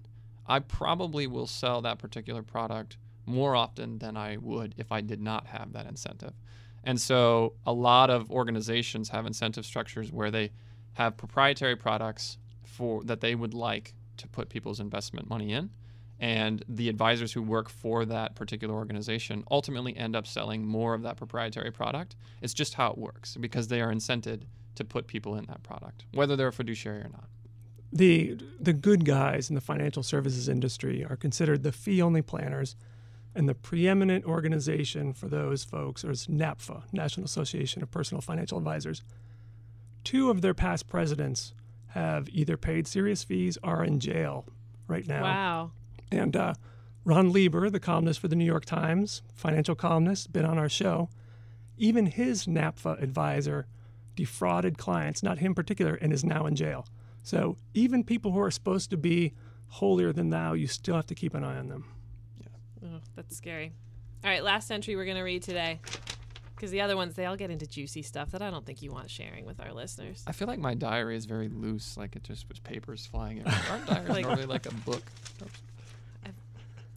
I 0.47 0.59
probably 0.59 1.27
will 1.27 1.47
sell 1.47 1.81
that 1.83 1.99
particular 1.99 2.43
product 2.43 2.99
more 3.25 3.57
often 3.57 3.99
than 3.99 4.17
I 4.17 4.37
would 4.37 4.75
if 4.77 4.93
I 4.93 5.01
did 5.01 5.21
not 5.21 5.47
have 5.47 5.73
that 5.73 5.87
incentive. 5.87 6.35
And 6.87 7.01
so 7.01 7.55
a 7.67 7.73
lot 7.73 8.11
of 8.11 8.31
organizations 8.31 9.09
have 9.11 9.27
incentive 9.27 9.67
structures 9.67 10.13
where 10.13 10.31
they 10.31 10.53
have 10.93 11.17
proprietary 11.17 11.77
products 11.77 12.39
for 12.63 13.03
that 13.05 13.21
they 13.21 13.35
would 13.35 13.53
like 13.53 13.93
to 14.19 14.29
put 14.29 14.49
people's 14.49 14.81
investment 14.81 15.29
money 15.29 15.53
in. 15.53 15.71
And 16.19 16.65
the 16.69 16.89
advisors 16.89 17.33
who 17.33 17.43
work 17.43 17.69
for 17.69 18.07
that 18.07 18.37
particular 18.37 18.75
organization 18.75 19.45
ultimately 19.51 19.95
end 19.97 20.17
up 20.17 20.27
selling 20.27 20.65
more 20.65 20.95
of 20.95 21.03
that 21.03 21.17
proprietary 21.19 21.71
product. 21.71 22.17
It's 22.41 22.55
just 22.55 22.75
how 22.75 22.93
it 22.93 22.97
works 22.97 23.37
because 23.37 23.69
they 23.69 23.83
are 23.83 23.93
incented 23.93 24.45
to 24.77 24.85
put 24.85 25.09
people 25.09 25.35
in 25.35 25.45
that 25.47 25.63
product, 25.63 26.07
whether 26.15 26.37
they're 26.37 26.49
a 26.49 26.53
fiduciary 26.53 27.01
or 27.01 27.11
not. 27.11 27.29
The 27.93 28.39
the 28.61 28.73
good 28.73 29.05
guys 29.05 29.49
in 29.49 29.55
the 29.55 29.61
financial 29.61 30.03
services 30.03 30.49
industry 30.49 31.05
are 31.05 31.17
considered 31.17 31.63
the 31.63 31.73
fee 31.73 32.01
only 32.01 32.23
planners, 32.23 32.77
and 33.37 33.49
the 33.49 33.55
preeminent 33.55 34.25
organization 34.25 35.13
for 35.13 35.29
those 35.29 35.63
folks 35.63 36.03
is 36.05 36.27
NAPFA, 36.27 36.85
National 36.93 37.27
Association 37.27 37.83
of 37.83 37.91
Personal 37.91 38.23
Financial 38.23 38.57
Advisors. 38.57 39.03
Two 40.05 40.31
of 40.31 40.41
their 40.41 40.55
past 40.55 40.89
presidents 40.89 41.53
have 41.89 42.29
either 42.31 42.57
paid 42.57 42.87
serious 42.89 43.23
fees 43.23 43.59
or 43.63 43.77
are 43.77 43.85
in 43.85 44.01
jail 44.01 44.47
right 44.89 45.07
now. 45.07 45.23
Wow. 45.23 45.71
And 46.11 46.35
uh, 46.35 46.55
Ron 47.05 47.31
Lieber, 47.31 47.69
the 47.69 47.79
columnist 47.79 48.21
for 48.21 48.29
the 48.29 48.37
New 48.37 48.45
York 48.45 48.65
Times, 48.65 49.21
financial 49.35 49.75
columnist, 49.75 50.33
been 50.33 50.47
on 50.47 50.57
our 50.57 50.71
show. 50.71 51.11
Even 51.77 52.07
his 52.07 52.47
NAPFA 52.47 53.03
advisor 53.03 53.67
defrauded 54.15 54.79
clients, 54.79 55.23
not 55.23 55.41
him 55.41 55.55
particular, 55.55 55.95
and 55.97 56.11
is 56.11 56.25
now 56.25 56.47
in 56.47 56.57
jail. 56.57 56.87
So 57.23 57.59
even 57.75 58.03
people 58.03 58.33
who 58.33 58.41
are 58.41 58.51
supposed 58.51 58.89
to 58.91 58.97
be 58.97 59.35
holier 59.69 60.13
than 60.13 60.31
thou, 60.31 60.55
you 60.55 60.67
still 60.67 60.95
have 60.95 61.07
to 61.07 61.15
keep 61.15 61.35
an 61.35 61.45
eye 61.45 61.59
on 61.59 61.69
them. 61.69 61.85
Oh, 62.85 63.01
that's 63.15 63.37
scary. 63.37 63.73
All 64.25 64.31
right, 64.31 64.43
last 64.43 64.71
entry 64.71 64.97
we're 64.97 65.05
going 65.05 65.17
to 65.17 65.23
read 65.23 65.43
today. 65.43 65.81
Because 66.55 66.71
the 66.71 66.81
other 66.81 66.97
ones, 66.97 67.15
they 67.15 67.27
all 67.27 67.37
get 67.37 67.51
into 67.51 67.67
juicy 67.67 68.01
stuff 68.03 68.31
that 68.31 68.41
I 68.41 68.51
don't 68.51 68.65
think 68.65 68.81
you 68.81 68.91
want 68.91 69.11
sharing 69.11 69.45
with 69.45 69.61
our 69.61 69.73
listeners. 69.75 70.25
I 70.27 70.33
feel 70.33 70.49
like 70.49 70.59
my 70.59 70.73
diary 70.75 71.15
is 71.17 71.27
very 71.27 71.49
loose, 71.49 71.97
like 71.99 72.17
it 72.17 72.25
just 72.25 72.49
was 72.49 72.59
papers 72.61 73.05
flying 73.05 73.41
everywhere. 73.41 73.63
Aren't 73.71 73.87
diaries 73.87 74.09
Like- 74.15 74.25
normally 74.25 74.47
like 74.47 74.65
a 74.67 74.73
book? 74.75 75.03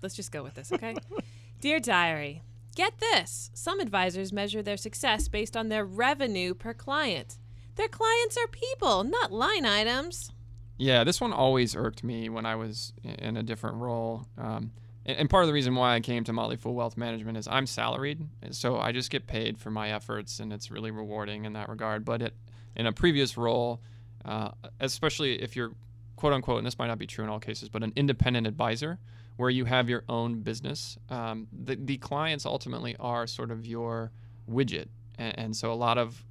Let's 0.01 0.15
just 0.15 0.31
go 0.31 0.43
with 0.43 0.53
this, 0.53 0.71
okay? 0.71 0.95
Dear 1.61 1.81
Diary, 1.81 2.41
get 2.75 2.99
this. 2.99 3.51
Some 3.53 3.81
advisors 3.81 4.31
measure 4.31 4.63
their 4.63 4.77
success 4.77 5.27
based 5.27 5.57
on 5.57 5.67
their 5.67 5.83
revenue 5.83 6.53
per 6.53 6.73
client. 6.73 7.37
Their 7.75 7.89
clients 7.89 8.37
are 8.37 8.47
people, 8.47 9.03
not 9.03 9.33
line 9.33 9.65
items. 9.65 10.31
Yeah, 10.77 11.03
this 11.03 11.19
one 11.19 11.33
always 11.33 11.75
irked 11.75 12.01
me 12.01 12.29
when 12.29 12.45
I 12.45 12.55
was 12.55 12.93
i- 13.03 13.09
in 13.09 13.35
a 13.35 13.43
different 13.43 13.75
role. 13.77 14.25
Um, 14.37 14.71
and, 15.17 15.29
part 15.29 15.43
of 15.43 15.47
the 15.47 15.53
reason 15.53 15.75
why 15.75 15.95
I 15.95 15.99
came 15.99 16.23
to 16.25 16.33
Motley 16.33 16.57
Fool 16.57 16.73
Wealth 16.73 16.97
Management 16.97 17.37
is 17.37 17.47
I'm 17.47 17.65
salaried, 17.65 18.21
so 18.51 18.77
I 18.77 18.91
just 18.91 19.09
get 19.09 19.27
paid 19.27 19.57
for 19.57 19.71
my 19.71 19.91
efforts, 19.91 20.39
and 20.39 20.51
it's 20.51 20.71
really 20.71 20.91
rewarding 20.91 21.45
in 21.45 21.53
that 21.53 21.69
regard. 21.69 22.05
But 22.05 22.21
it, 22.21 22.33
in 22.75 22.85
a 22.85 22.91
previous 22.91 23.37
role, 23.37 23.81
uh, 24.25 24.51
especially 24.79 25.41
if 25.41 25.55
you're 25.55 25.71
quote 26.19 26.33
unquote, 26.33 26.57
and 26.57 26.67
this 26.67 26.77
might 26.77 26.87
not 26.87 26.97
be 26.97 27.07
true 27.07 27.23
in 27.23 27.29
all 27.29 27.39
cases, 27.39 27.69
but 27.69 27.81
an 27.81 27.93
independent 27.95 28.45
advisor 28.45 28.99
where 29.37 29.49
you 29.49 29.63
have 29.63 29.87
your 29.87 30.03
own 30.09 30.41
business, 30.41 30.97
um, 31.09 31.47
the, 31.63 31.77
the 31.77 31.97
clients 31.97 32.45
ultimately 32.45 32.93
are 32.99 33.25
sort 33.25 33.51
of 33.51 33.65
your 33.65 34.11
widget. 34.51 34.87
And, 35.17 35.39
and 35.39 35.55
so 35.55 35.71
a 35.71 35.75
lot 35.75 35.97
of 35.97 36.21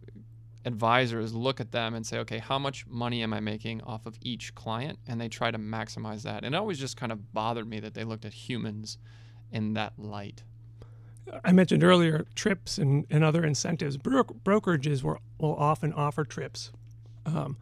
advisors 0.68 1.35
look 1.35 1.61
at 1.61 1.72
them 1.72 1.94
and 1.94 2.07
say, 2.07 2.18
okay, 2.18 2.38
how 2.38 2.59
much 2.59 2.87
money 2.87 3.22
am 3.22 3.33
I 3.33 3.40
making 3.40 3.81
off 3.83 4.07
of 4.07 4.16
each 4.20 4.54
client? 4.54 4.98
And 5.09 5.20
they 5.20 5.28
try 5.28 5.50
to 5.50 5.59
maximize 5.59 6.22
that. 6.22 6.44
And 6.44 6.54
it 6.54 6.59
always 6.59 6.78
just 6.78 6.96
kind 6.96 7.11
of 7.11 7.33
bothered 7.33 7.66
me 7.68 7.81
that 7.81 7.94
they 7.94 8.04
looked 8.04 8.24
at 8.24 8.33
humans 8.33 8.98
in 9.50 9.74
that 9.74 9.94
light. 9.98 10.44
I 11.44 11.52
mentioned 11.52 11.83
earlier 11.83 12.26
trips 12.35 12.78
and, 12.78 13.07
and 13.11 13.24
other 13.24 13.44
incentives. 13.44 13.96
Bro- 13.96 14.24
brokerages 14.44 15.02
will, 15.02 15.18
will 15.38 15.57
often 15.57 15.92
offer 15.92 16.24
trips 16.24 16.70
um, 17.26 17.57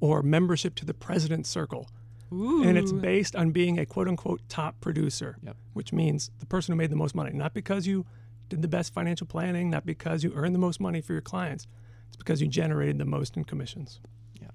or 0.00 0.22
membership 0.22 0.74
to 0.76 0.84
the 0.86 0.94
President's 0.94 1.50
Circle. 1.50 1.88
And 2.30 2.76
it's 2.76 2.90
based 2.90 3.36
on 3.36 3.52
being 3.52 3.78
a 3.78 3.86
quote 3.86 4.08
unquote 4.08 4.40
top 4.48 4.80
producer, 4.80 5.36
Yep. 5.44 5.56
which 5.72 5.92
means 5.92 6.32
the 6.40 6.46
person 6.46 6.72
who 6.72 6.76
made 6.76 6.90
the 6.90 6.96
most 6.96 7.14
money. 7.14 7.30
Not 7.32 7.54
because 7.54 7.86
you 7.86 8.06
did 8.48 8.60
the 8.60 8.66
best 8.66 8.92
financial 8.92 9.26
planning, 9.28 9.70
not 9.70 9.86
because 9.86 10.24
you 10.24 10.32
earned 10.34 10.52
the 10.52 10.58
most 10.58 10.80
money 10.80 11.00
for 11.00 11.12
your 11.12 11.22
clients. 11.22 11.68
It's 12.08 12.16
because 12.16 12.40
you 12.40 12.48
generated 12.48 12.98
the 12.98 13.04
most 13.04 13.36
in 13.36 13.44
commissions. 13.44 14.00
Yeah. 14.40 14.48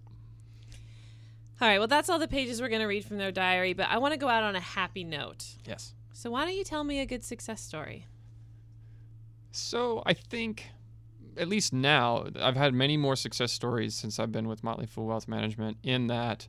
All 1.62 1.68
right, 1.68 1.80
well, 1.80 1.88
that's 1.88 2.10
all 2.10 2.20
the 2.20 2.28
pages 2.28 2.62
we're 2.62 2.70
going 2.70 2.82
to 2.82 2.88
read 2.88 3.06
from 3.06 3.18
their 3.18 3.32
diary, 3.32 3.74
but 3.74 3.88
I 3.90 3.98
want 3.98 4.14
to 4.14 4.20
go 4.20 4.30
out 4.30 4.44
on 4.44 4.56
a 4.56 4.62
happy 4.62 5.04
note. 5.04 5.46
Yes. 5.66 5.94
So, 6.14 6.32
why 6.32 6.46
don't 6.46 6.56
you 6.56 6.64
tell 6.64 6.84
me 6.84 7.00
a 7.00 7.06
good 7.06 7.24
success 7.24 7.62
story? 7.62 8.06
So 9.52 10.04
I 10.06 10.14
think, 10.14 10.70
at 11.38 11.48
least 11.48 11.74
now, 11.74 12.28
I've 12.40 12.56
had 12.56 12.74
many 12.74 12.98
more 12.98 13.16
success 13.16 13.52
stories 13.52 13.96
since 13.96 14.20
I've 14.20 14.32
been 14.32 14.48
with 14.48 14.64
Motley 14.64 14.86
Fool 14.86 15.08
Wealth 15.08 15.28
Management. 15.28 15.78
In 15.84 16.08
that, 16.08 16.48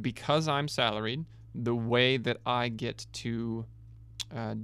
because 0.00 0.48
I'm 0.48 0.68
salaried, 0.68 1.24
the 1.54 1.74
way 1.74 2.16
that 2.16 2.38
I 2.44 2.68
get 2.68 3.06
to 3.12 3.64
uh, 4.34 4.54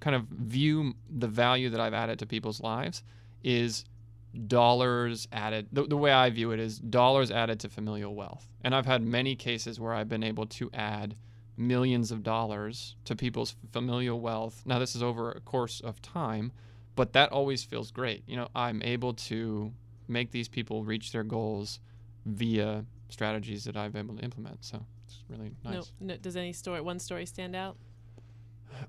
kind 0.00 0.16
of 0.16 0.24
view 0.24 0.94
the 1.08 1.28
value 1.28 1.70
that 1.70 1.80
I've 1.80 1.94
added 1.94 2.18
to 2.20 2.26
people's 2.26 2.60
lives 2.60 3.02
is 3.42 3.84
dollars 4.46 5.28
added. 5.32 5.68
The, 5.72 5.84
the 5.84 5.96
way 5.96 6.12
I 6.12 6.30
view 6.30 6.50
it 6.50 6.60
is 6.60 6.78
dollars 6.78 7.30
added 7.30 7.60
to 7.60 7.68
familial 7.68 8.14
wealth. 8.14 8.48
And 8.62 8.74
I've 8.74 8.86
had 8.86 9.02
many 9.02 9.36
cases 9.36 9.78
where 9.78 9.92
I've 9.92 10.08
been 10.08 10.24
able 10.24 10.46
to 10.46 10.70
add 10.72 11.16
millions 11.56 12.10
of 12.10 12.22
dollars 12.22 12.96
to 13.04 13.14
people's 13.14 13.54
familial 13.72 14.20
wealth. 14.20 14.62
Now, 14.66 14.78
this 14.78 14.96
is 14.96 15.02
over 15.02 15.30
a 15.30 15.40
course 15.40 15.80
of 15.80 16.02
time, 16.02 16.52
but 16.96 17.12
that 17.12 17.30
always 17.30 17.62
feels 17.62 17.90
great. 17.90 18.24
You 18.26 18.36
know, 18.36 18.48
I'm 18.54 18.82
able 18.82 19.14
to 19.14 19.72
make 20.08 20.30
these 20.30 20.48
people 20.48 20.84
reach 20.84 21.12
their 21.12 21.22
goals 21.24 21.80
via 22.26 22.84
strategies 23.08 23.64
that 23.64 23.76
I've 23.76 23.92
been 23.92 24.06
able 24.06 24.16
to 24.16 24.24
implement. 24.24 24.64
So 24.64 24.84
it's 25.06 25.22
really 25.28 25.52
nice. 25.64 25.74
No, 25.74 25.84
no, 26.00 26.16
does 26.16 26.36
any 26.36 26.52
story, 26.52 26.80
one 26.80 26.98
story 26.98 27.26
stand 27.26 27.54
out? 27.54 27.76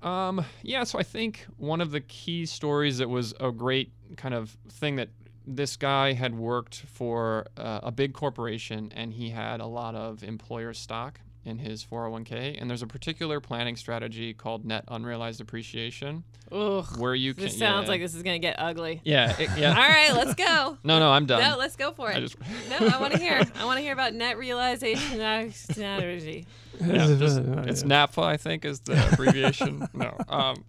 Um, 0.02 0.44
yeah, 0.62 0.84
so 0.84 0.98
I 0.98 1.04
think 1.04 1.46
one 1.56 1.80
of 1.80 1.92
the 1.92 2.00
key 2.00 2.46
stories 2.46 2.98
that 2.98 3.08
was 3.08 3.32
a 3.38 3.52
great 3.52 3.92
kind 4.16 4.34
of 4.34 4.56
thing 4.68 4.96
that 4.96 5.10
this 5.46 5.76
guy 5.76 6.12
had 6.12 6.34
worked 6.36 6.76
for 6.92 7.46
uh, 7.56 7.80
a 7.82 7.92
big 7.92 8.12
corporation 8.12 8.92
and 8.94 9.12
he 9.12 9.30
had 9.30 9.60
a 9.60 9.66
lot 9.66 9.94
of 9.94 10.22
employer 10.24 10.72
stock 10.74 11.20
in 11.44 11.58
his 11.58 11.84
401k 11.84 12.60
and 12.60 12.68
there's 12.68 12.82
a 12.82 12.88
particular 12.88 13.38
planning 13.40 13.76
strategy 13.76 14.34
called 14.34 14.64
net 14.64 14.82
unrealized 14.88 15.40
appreciation 15.40 16.24
Ugh. 16.50 16.84
where 16.98 17.14
you 17.14 17.34
can 17.34 17.44
This 17.44 17.56
sounds 17.56 17.84
yeah. 17.84 17.90
like 17.92 18.00
this 18.00 18.16
is 18.16 18.24
gonna 18.24 18.40
get 18.40 18.56
ugly. 18.58 19.00
yeah 19.04 19.36
it- 19.38 19.50
yeah 19.56 19.68
All 19.68 19.88
right, 19.88 20.12
let's 20.12 20.34
go. 20.34 20.76
no 20.82 20.98
no 20.98 21.12
i'm 21.12 21.26
done 21.26 21.40
No, 21.42 21.56
let's 21.56 21.76
go 21.76 21.92
for 21.92 22.10
it. 22.10 22.16
I 22.16 22.20
just- 22.20 22.36
no, 22.68 22.88
I 22.88 23.00
want 23.00 23.12
to 23.12 23.18
hear. 23.20 23.40
I 23.54 23.64
want 23.64 23.76
to 23.78 23.82
hear 23.82 23.92
about 23.92 24.12
net 24.14 24.38
realization 24.38 25.52
strategy. 25.52 26.46
yeah, 26.80 27.14
just, 27.16 27.38
it's 27.38 27.84
NAPFA, 27.84 28.24
I 28.24 28.36
think, 28.36 28.64
is 28.64 28.80
the 28.80 29.08
abbreviation. 29.12 29.86
no. 29.94 30.16
Um, 30.28 30.64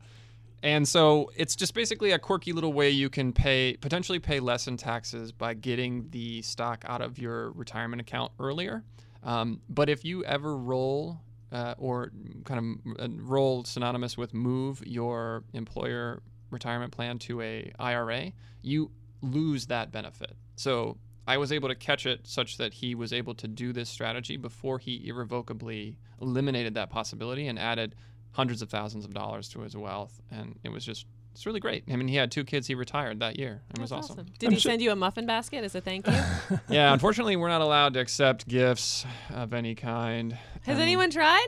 and 0.63 0.87
so 0.87 1.31
it's 1.35 1.55
just 1.55 1.73
basically 1.73 2.11
a 2.11 2.19
quirky 2.19 2.51
little 2.51 2.73
way 2.73 2.89
you 2.89 3.09
can 3.09 3.31
pay, 3.31 3.77
potentially 3.79 4.19
pay 4.19 4.39
less 4.39 4.67
in 4.67 4.77
taxes 4.77 5.31
by 5.31 5.53
getting 5.53 6.09
the 6.09 6.41
stock 6.41 6.83
out 6.87 7.01
of 7.01 7.19
your 7.19 7.51
retirement 7.51 8.01
account 8.01 8.31
earlier. 8.39 8.83
Um, 9.23 9.61
but 9.69 9.89
if 9.89 10.03
you 10.03 10.23
ever 10.25 10.57
roll 10.57 11.19
uh, 11.51 11.75
or 11.77 12.11
kind 12.45 12.81
of 12.87 12.99
uh, 12.99 13.07
roll 13.21 13.63
synonymous 13.63 14.17
with 14.17 14.33
move 14.33 14.81
your 14.85 15.43
employer 15.53 16.21
retirement 16.49 16.91
plan 16.91 17.19
to 17.19 17.41
a 17.41 17.71
IRA, 17.79 18.31
you 18.61 18.91
lose 19.21 19.67
that 19.67 19.91
benefit. 19.91 20.35
So 20.55 20.97
I 21.27 21.37
was 21.37 21.51
able 21.51 21.67
to 21.69 21.75
catch 21.75 22.05
it 22.05 22.25
such 22.25 22.57
that 22.57 22.73
he 22.73 22.95
was 22.95 23.11
able 23.11 23.35
to 23.35 23.47
do 23.47 23.73
this 23.73 23.89
strategy 23.89 24.37
before 24.37 24.79
he 24.79 25.07
irrevocably 25.07 25.97
eliminated 26.21 26.73
that 26.75 26.89
possibility 26.89 27.47
and 27.47 27.59
added 27.59 27.95
hundreds 28.31 28.61
of 28.61 28.69
thousands 28.69 29.05
of 29.05 29.13
dollars 29.13 29.49
to 29.49 29.61
his 29.61 29.75
wealth. 29.75 30.21
And 30.31 30.59
it 30.63 30.69
was 30.69 30.85
just, 30.85 31.05
it's 31.33 31.45
really 31.45 31.59
great. 31.59 31.83
I 31.91 31.95
mean, 31.95 32.07
he 32.07 32.15
had 32.15 32.31
two 32.31 32.43
kids. 32.43 32.67
He 32.67 32.75
retired 32.75 33.19
that 33.19 33.37
year. 33.37 33.61
It 33.71 33.79
was 33.79 33.89
That's 33.91 34.09
awesome. 34.11 34.25
Did 34.39 34.47
I'm 34.47 34.53
he 34.53 34.59
sure- 34.59 34.71
send 34.71 34.81
you 34.81 34.91
a 34.91 34.95
muffin 34.95 35.25
basket 35.25 35.63
as 35.63 35.75
a 35.75 35.81
thank 35.81 36.07
you? 36.07 36.13
yeah, 36.69 36.93
unfortunately, 36.93 37.35
we're 37.35 37.47
not 37.49 37.61
allowed 37.61 37.93
to 37.95 37.99
accept 37.99 38.47
gifts 38.47 39.05
of 39.33 39.53
any 39.53 39.75
kind. 39.75 40.37
Has 40.65 40.77
Um, 40.77 40.81
anyone 40.81 41.09
tried? 41.09 41.47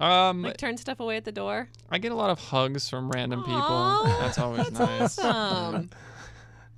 Um, 0.00 0.42
Like 0.42 0.56
turn 0.58 0.76
stuff 0.76 1.00
away 1.00 1.16
at 1.16 1.24
the 1.24 1.32
door? 1.32 1.68
I 1.90 1.98
get 1.98 2.12
a 2.12 2.14
lot 2.14 2.30
of 2.30 2.38
hugs 2.38 2.88
from 2.88 3.10
random 3.10 3.42
people. 3.42 4.02
That's 4.20 4.38
always 4.38 4.68
That's 4.70 4.78
nice. 4.78 5.18
awesome. 5.18 5.90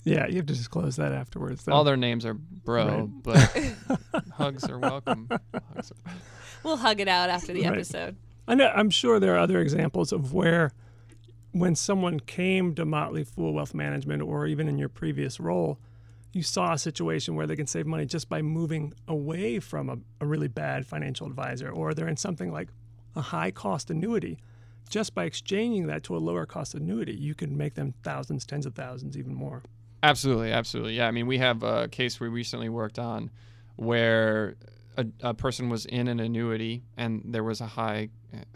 Yeah, 0.04 0.26
you 0.28 0.36
have 0.36 0.46
to 0.46 0.54
disclose 0.54 0.96
that 0.96 1.12
afterwards. 1.12 1.64
though. 1.64 1.72
All 1.74 1.84
their 1.84 1.98
names 1.98 2.24
are 2.24 2.32
bro, 2.32 3.10
Right. 3.24 3.74
but 4.02 4.24
hugs 4.32 4.64
are 4.70 4.78
welcome. 4.78 5.28
Hugs 5.74 5.92
are- 5.92 6.12
We'll 6.62 6.78
hug 6.78 7.00
it 7.00 7.08
out 7.08 7.28
after 7.28 7.52
the 7.52 7.64
Right. 7.64 7.72
episode. 7.74 8.16
I 8.50 8.54
know, 8.54 8.72
I'm 8.74 8.90
sure 8.90 9.20
there 9.20 9.36
are 9.36 9.38
other 9.38 9.60
examples 9.60 10.10
of 10.10 10.32
where, 10.32 10.72
when 11.52 11.76
someone 11.76 12.18
came 12.18 12.74
to 12.74 12.84
Motley 12.84 13.22
Fool 13.22 13.54
Wealth 13.54 13.74
Management, 13.74 14.22
or 14.22 14.44
even 14.44 14.66
in 14.66 14.76
your 14.76 14.88
previous 14.88 15.38
role, 15.38 15.78
you 16.32 16.42
saw 16.42 16.72
a 16.72 16.78
situation 16.78 17.36
where 17.36 17.46
they 17.46 17.54
can 17.54 17.68
save 17.68 17.86
money 17.86 18.06
just 18.06 18.28
by 18.28 18.42
moving 18.42 18.92
away 19.06 19.60
from 19.60 19.88
a, 19.88 19.98
a 20.20 20.26
really 20.26 20.48
bad 20.48 20.84
financial 20.84 21.28
advisor, 21.28 21.70
or 21.70 21.94
they're 21.94 22.08
in 22.08 22.16
something 22.16 22.50
like 22.50 22.70
a 23.14 23.20
high 23.20 23.52
cost 23.52 23.88
annuity. 23.88 24.36
Just 24.88 25.14
by 25.14 25.26
exchanging 25.26 25.86
that 25.86 26.02
to 26.02 26.16
a 26.16 26.18
lower 26.18 26.44
cost 26.44 26.74
annuity, 26.74 27.14
you 27.14 27.36
can 27.36 27.56
make 27.56 27.74
them 27.74 27.94
thousands, 28.02 28.44
tens 28.44 28.66
of 28.66 28.74
thousands, 28.74 29.16
even 29.16 29.32
more. 29.32 29.62
Absolutely, 30.02 30.50
absolutely. 30.50 30.96
Yeah, 30.96 31.06
I 31.06 31.12
mean, 31.12 31.28
we 31.28 31.38
have 31.38 31.62
a 31.62 31.86
case 31.86 32.18
we 32.18 32.26
recently 32.26 32.68
worked 32.68 32.98
on 32.98 33.30
where 33.76 34.56
a, 34.96 35.06
a 35.22 35.34
person 35.34 35.68
was 35.68 35.86
in 35.86 36.08
an 36.08 36.18
annuity 36.18 36.82
and 36.96 37.22
there 37.24 37.44
was 37.44 37.60
a 37.60 37.66
high 37.66 38.08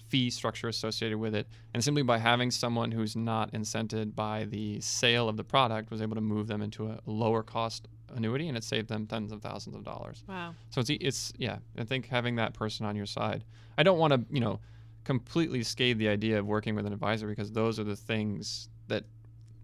fee 0.08 0.30
structure 0.30 0.68
associated 0.68 1.18
with 1.18 1.34
it. 1.34 1.46
And 1.72 1.82
simply 1.82 2.02
by 2.02 2.18
having 2.18 2.50
someone 2.50 2.90
who's 2.90 3.16
not 3.16 3.52
incented 3.52 4.14
by 4.14 4.44
the 4.44 4.80
sale 4.80 5.28
of 5.28 5.36
the 5.36 5.44
product 5.44 5.90
was 5.90 6.02
able 6.02 6.14
to 6.14 6.20
move 6.20 6.46
them 6.46 6.62
into 6.62 6.88
a 6.88 7.00
lower 7.06 7.42
cost 7.42 7.88
annuity 8.14 8.48
and 8.48 8.56
it 8.56 8.64
saved 8.64 8.88
them 8.88 9.06
tens 9.06 9.32
of 9.32 9.42
thousands 9.42 9.74
of 9.74 9.84
dollars. 9.84 10.24
Wow. 10.28 10.54
So 10.70 10.80
it's, 10.80 10.90
it's 10.90 11.32
yeah, 11.36 11.58
I 11.78 11.84
think 11.84 12.08
having 12.08 12.36
that 12.36 12.54
person 12.54 12.86
on 12.86 12.96
your 12.96 13.06
side. 13.06 13.44
I 13.76 13.82
don't 13.82 13.98
want 13.98 14.12
to, 14.12 14.34
you 14.34 14.40
know, 14.40 14.60
completely 15.04 15.62
scathe 15.62 15.98
the 15.98 16.08
idea 16.08 16.38
of 16.38 16.46
working 16.46 16.74
with 16.74 16.86
an 16.86 16.92
advisor 16.92 17.26
because 17.26 17.52
those 17.52 17.78
are 17.78 17.84
the 17.84 17.96
things 17.96 18.68
that 18.88 19.04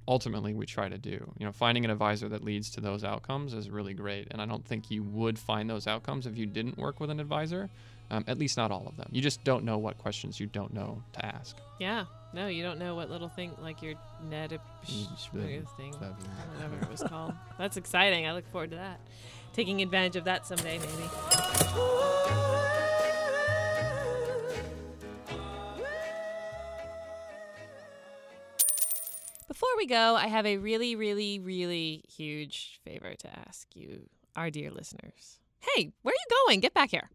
ultimately 0.06 0.52
we 0.52 0.66
try 0.66 0.88
to 0.88 0.98
do. 0.98 1.32
You 1.38 1.46
know, 1.46 1.52
finding 1.52 1.84
an 1.84 1.90
advisor 1.90 2.28
that 2.28 2.44
leads 2.44 2.70
to 2.70 2.80
those 2.80 3.04
outcomes 3.04 3.54
is 3.54 3.70
really 3.70 3.94
great. 3.94 4.28
And 4.30 4.42
I 4.42 4.46
don't 4.46 4.64
think 4.64 4.90
you 4.90 5.02
would 5.02 5.38
find 5.38 5.70
those 5.70 5.86
outcomes 5.86 6.26
if 6.26 6.36
you 6.36 6.46
didn't 6.46 6.76
work 6.76 7.00
with 7.00 7.10
an 7.10 7.20
advisor. 7.20 7.70
Um, 8.10 8.24
at 8.26 8.38
least 8.38 8.56
not 8.56 8.70
all 8.72 8.86
of 8.88 8.96
them. 8.96 9.08
You 9.12 9.22
just 9.22 9.44
don't 9.44 9.64
know 9.64 9.78
what 9.78 9.96
questions 9.98 10.40
you 10.40 10.46
don't 10.46 10.72
know 10.74 11.02
to 11.12 11.24
ask. 11.24 11.56
Yeah. 11.78 12.06
No, 12.32 12.46
you 12.48 12.62
don't 12.62 12.78
know 12.78 12.94
what 12.94 13.10
little 13.10 13.28
thing 13.28 13.52
like 13.60 13.82
your 13.82 13.94
net 14.28 14.50
thing, 15.76 15.94
whatever 15.94 16.76
it 16.82 16.90
was 16.90 17.02
called. 17.02 17.34
That's 17.58 17.76
exciting. 17.76 18.26
I 18.26 18.32
look 18.32 18.50
forward 18.50 18.70
to 18.70 18.76
that. 18.76 19.00
Taking 19.52 19.82
advantage 19.82 20.16
of 20.16 20.24
that 20.24 20.46
someday, 20.46 20.78
maybe. 20.78 20.90
Before 29.48 29.68
we 29.76 29.86
go, 29.86 30.14
I 30.14 30.28
have 30.28 30.46
a 30.46 30.56
really, 30.58 30.94
really, 30.94 31.40
really 31.40 32.04
huge 32.08 32.80
favor 32.84 33.14
to 33.14 33.38
ask 33.48 33.74
you, 33.74 34.08
our 34.36 34.50
dear 34.50 34.70
listeners. 34.70 35.38
Hey, 35.58 35.92
where 36.02 36.12
are 36.12 36.14
you 36.14 36.36
going? 36.46 36.60
Get 36.60 36.72
back 36.72 36.90
here. 36.90 37.10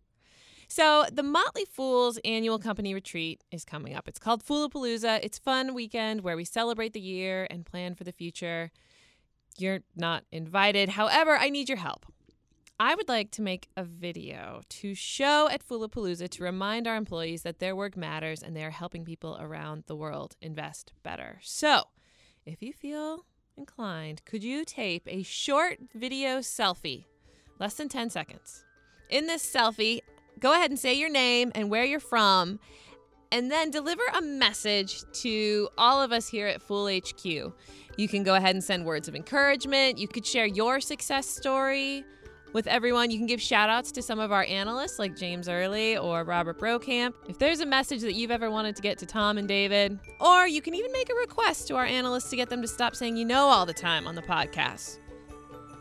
So, 0.75 1.05
the 1.09 1.23
Motley 1.23 1.63
Fools 1.71 2.19
annual 2.25 2.59
company 2.59 2.93
retreat 2.93 3.41
is 3.49 3.63
coming 3.63 3.95
up. 3.95 4.09
It's 4.09 4.19
called 4.19 4.43
Foolapalooza. 4.43 5.21
It's 5.23 5.39
fun 5.39 5.73
weekend 5.73 6.19
where 6.19 6.35
we 6.35 6.43
celebrate 6.43 6.91
the 6.91 6.99
year 6.99 7.47
and 7.49 7.65
plan 7.65 7.95
for 7.95 8.03
the 8.03 8.11
future. 8.11 8.71
You're 9.57 9.79
not 9.95 10.25
invited. 10.33 10.89
However, 10.89 11.37
I 11.37 11.49
need 11.49 11.69
your 11.69 11.77
help. 11.77 12.05
I 12.77 12.93
would 12.93 13.07
like 13.07 13.31
to 13.31 13.41
make 13.41 13.69
a 13.77 13.85
video 13.85 14.63
to 14.67 14.93
show 14.93 15.47
at 15.47 15.65
Foolapalooza 15.65 16.27
to 16.27 16.43
remind 16.43 16.87
our 16.87 16.97
employees 16.97 17.43
that 17.43 17.59
their 17.59 17.73
work 17.73 17.95
matters 17.95 18.43
and 18.43 18.53
they 18.53 18.65
are 18.65 18.69
helping 18.69 19.05
people 19.05 19.37
around 19.39 19.85
the 19.87 19.95
world 19.95 20.35
invest 20.41 20.91
better. 21.03 21.39
So, 21.41 21.83
if 22.45 22.61
you 22.61 22.73
feel 22.73 23.25
inclined, 23.55 24.25
could 24.25 24.43
you 24.43 24.65
tape 24.65 25.07
a 25.07 25.23
short 25.23 25.77
video 25.93 26.39
selfie, 26.39 27.05
less 27.61 27.75
than 27.75 27.87
10 27.87 28.09
seconds? 28.09 28.65
In 29.09 29.27
this 29.27 29.49
selfie, 29.49 30.01
go 30.39 30.53
ahead 30.53 30.71
and 30.71 30.79
say 30.79 30.93
your 30.93 31.09
name 31.09 31.51
and 31.55 31.69
where 31.69 31.83
you're 31.83 31.99
from, 31.99 32.59
and 33.31 33.51
then 33.51 33.71
deliver 33.71 34.03
a 34.13 34.21
message 34.21 35.03
to 35.21 35.69
all 35.77 36.01
of 36.01 36.11
us 36.11 36.27
here 36.27 36.47
at 36.47 36.61
Fool 36.61 36.87
HQ. 36.87 37.25
You 37.25 38.07
can 38.07 38.23
go 38.23 38.35
ahead 38.35 38.55
and 38.55 38.63
send 38.63 38.85
words 38.85 39.07
of 39.07 39.15
encouragement. 39.15 39.97
You 39.97 40.07
could 40.07 40.25
share 40.25 40.45
your 40.45 40.79
success 40.79 41.27
story 41.27 42.03
with 42.53 42.67
everyone. 42.67 43.11
You 43.11 43.17
can 43.17 43.27
give 43.27 43.41
shout 43.41 43.69
outs 43.69 43.91
to 43.93 44.01
some 44.01 44.19
of 44.19 44.31
our 44.31 44.43
analysts 44.45 44.99
like 44.99 45.15
James 45.15 45.49
Early 45.49 45.97
or 45.97 46.23
Robert 46.23 46.57
Brokamp. 46.57 47.13
If 47.27 47.37
there's 47.37 47.59
a 47.59 47.65
message 47.65 48.01
that 48.01 48.13
you've 48.13 48.31
ever 48.31 48.49
wanted 48.49 48.75
to 48.77 48.81
get 48.81 48.97
to 48.99 49.05
Tom 49.05 49.37
and 49.37 49.47
David, 49.47 49.99
or 50.21 50.47
you 50.47 50.61
can 50.61 50.73
even 50.73 50.91
make 50.91 51.09
a 51.09 51.15
request 51.15 51.67
to 51.67 51.75
our 51.75 51.85
analysts 51.85 52.29
to 52.29 52.35
get 52.35 52.49
them 52.49 52.61
to 52.61 52.67
stop 52.67 52.95
saying 52.95 53.17
you 53.17 53.25
know 53.25 53.45
all 53.47 53.65
the 53.65 53.73
time 53.73 54.07
on 54.07 54.15
the 54.15 54.21
podcast. 54.21 54.99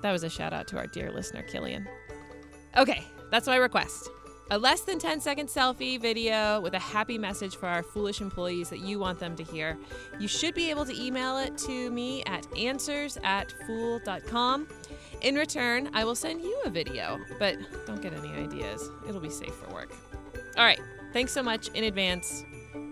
That 0.02 0.12
was 0.12 0.24
a 0.24 0.28
shout 0.28 0.52
out 0.52 0.66
to 0.68 0.76
our 0.76 0.86
dear 0.88 1.10
listener, 1.10 1.42
Killian. 1.42 1.88
Okay, 2.76 3.04
that's 3.30 3.46
my 3.46 3.56
request. 3.56 4.10
A 4.50 4.58
less 4.58 4.82
than 4.82 4.98
10 4.98 5.20
second 5.20 5.48
selfie 5.48 5.98
video 5.98 6.60
with 6.60 6.74
a 6.74 6.78
happy 6.78 7.16
message 7.16 7.56
for 7.56 7.66
our 7.66 7.82
foolish 7.82 8.20
employees 8.20 8.68
that 8.68 8.80
you 8.80 8.98
want 8.98 9.18
them 9.18 9.34
to 9.36 9.42
hear. 9.42 9.78
You 10.18 10.28
should 10.28 10.54
be 10.54 10.68
able 10.68 10.84
to 10.84 11.02
email 11.02 11.38
it 11.38 11.56
to 11.58 11.90
me 11.90 12.22
at 12.24 12.46
answers 12.56 13.16
at 13.24 13.54
fool.com. 13.66 14.68
In 15.22 15.34
return, 15.36 15.88
I 15.94 16.04
will 16.04 16.14
send 16.14 16.42
you 16.42 16.60
a 16.66 16.70
video, 16.70 17.18
but 17.38 17.56
don't 17.86 18.02
get 18.02 18.12
any 18.12 18.28
ideas. 18.32 18.90
It'll 19.08 19.20
be 19.20 19.30
safe 19.30 19.54
for 19.54 19.72
work. 19.72 19.90
All 20.58 20.64
right, 20.64 20.80
thanks 21.14 21.32
so 21.32 21.42
much 21.42 21.68
in 21.68 21.84
advance. 21.84 22.44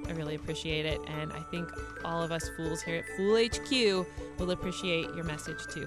I 0.09 0.12
really 0.12 0.37
appreciate 0.37 0.87
it, 0.87 1.01
and 1.07 1.33
I 1.35 1.41
think 1.51 1.69
all 2.03 2.23
of 2.23 2.33
us 2.33 2.49
fools 2.57 2.81
here 2.81 2.97
at 2.97 3.17
Fool 3.17 3.37
HQ 3.37 4.07
will 4.38 4.53
appreciate 4.53 5.15
your 5.15 5.25
message 5.25 5.67
too. 5.67 5.87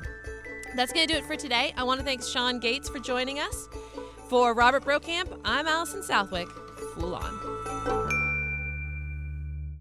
That's 0.76 0.94
going 0.94 1.08
to 1.08 1.14
do 1.14 1.18
it 1.18 1.26
for 1.26 1.36
today. 1.36 1.74
I 1.76 1.84
want 1.84 2.00
to 2.02 2.06
thank 2.06 2.22
Sean 2.22 2.60
Gates 2.60 2.88
for 2.88 3.00
joining 3.00 3.40
us. 3.40 3.68
For 4.30 4.56
Robert 4.56 4.84
Brokamp, 4.84 5.40
I'm 5.46 5.68
Allison 5.68 6.02
Southwick. 6.02 6.48
Fool 6.96 7.14
on. 7.14 7.55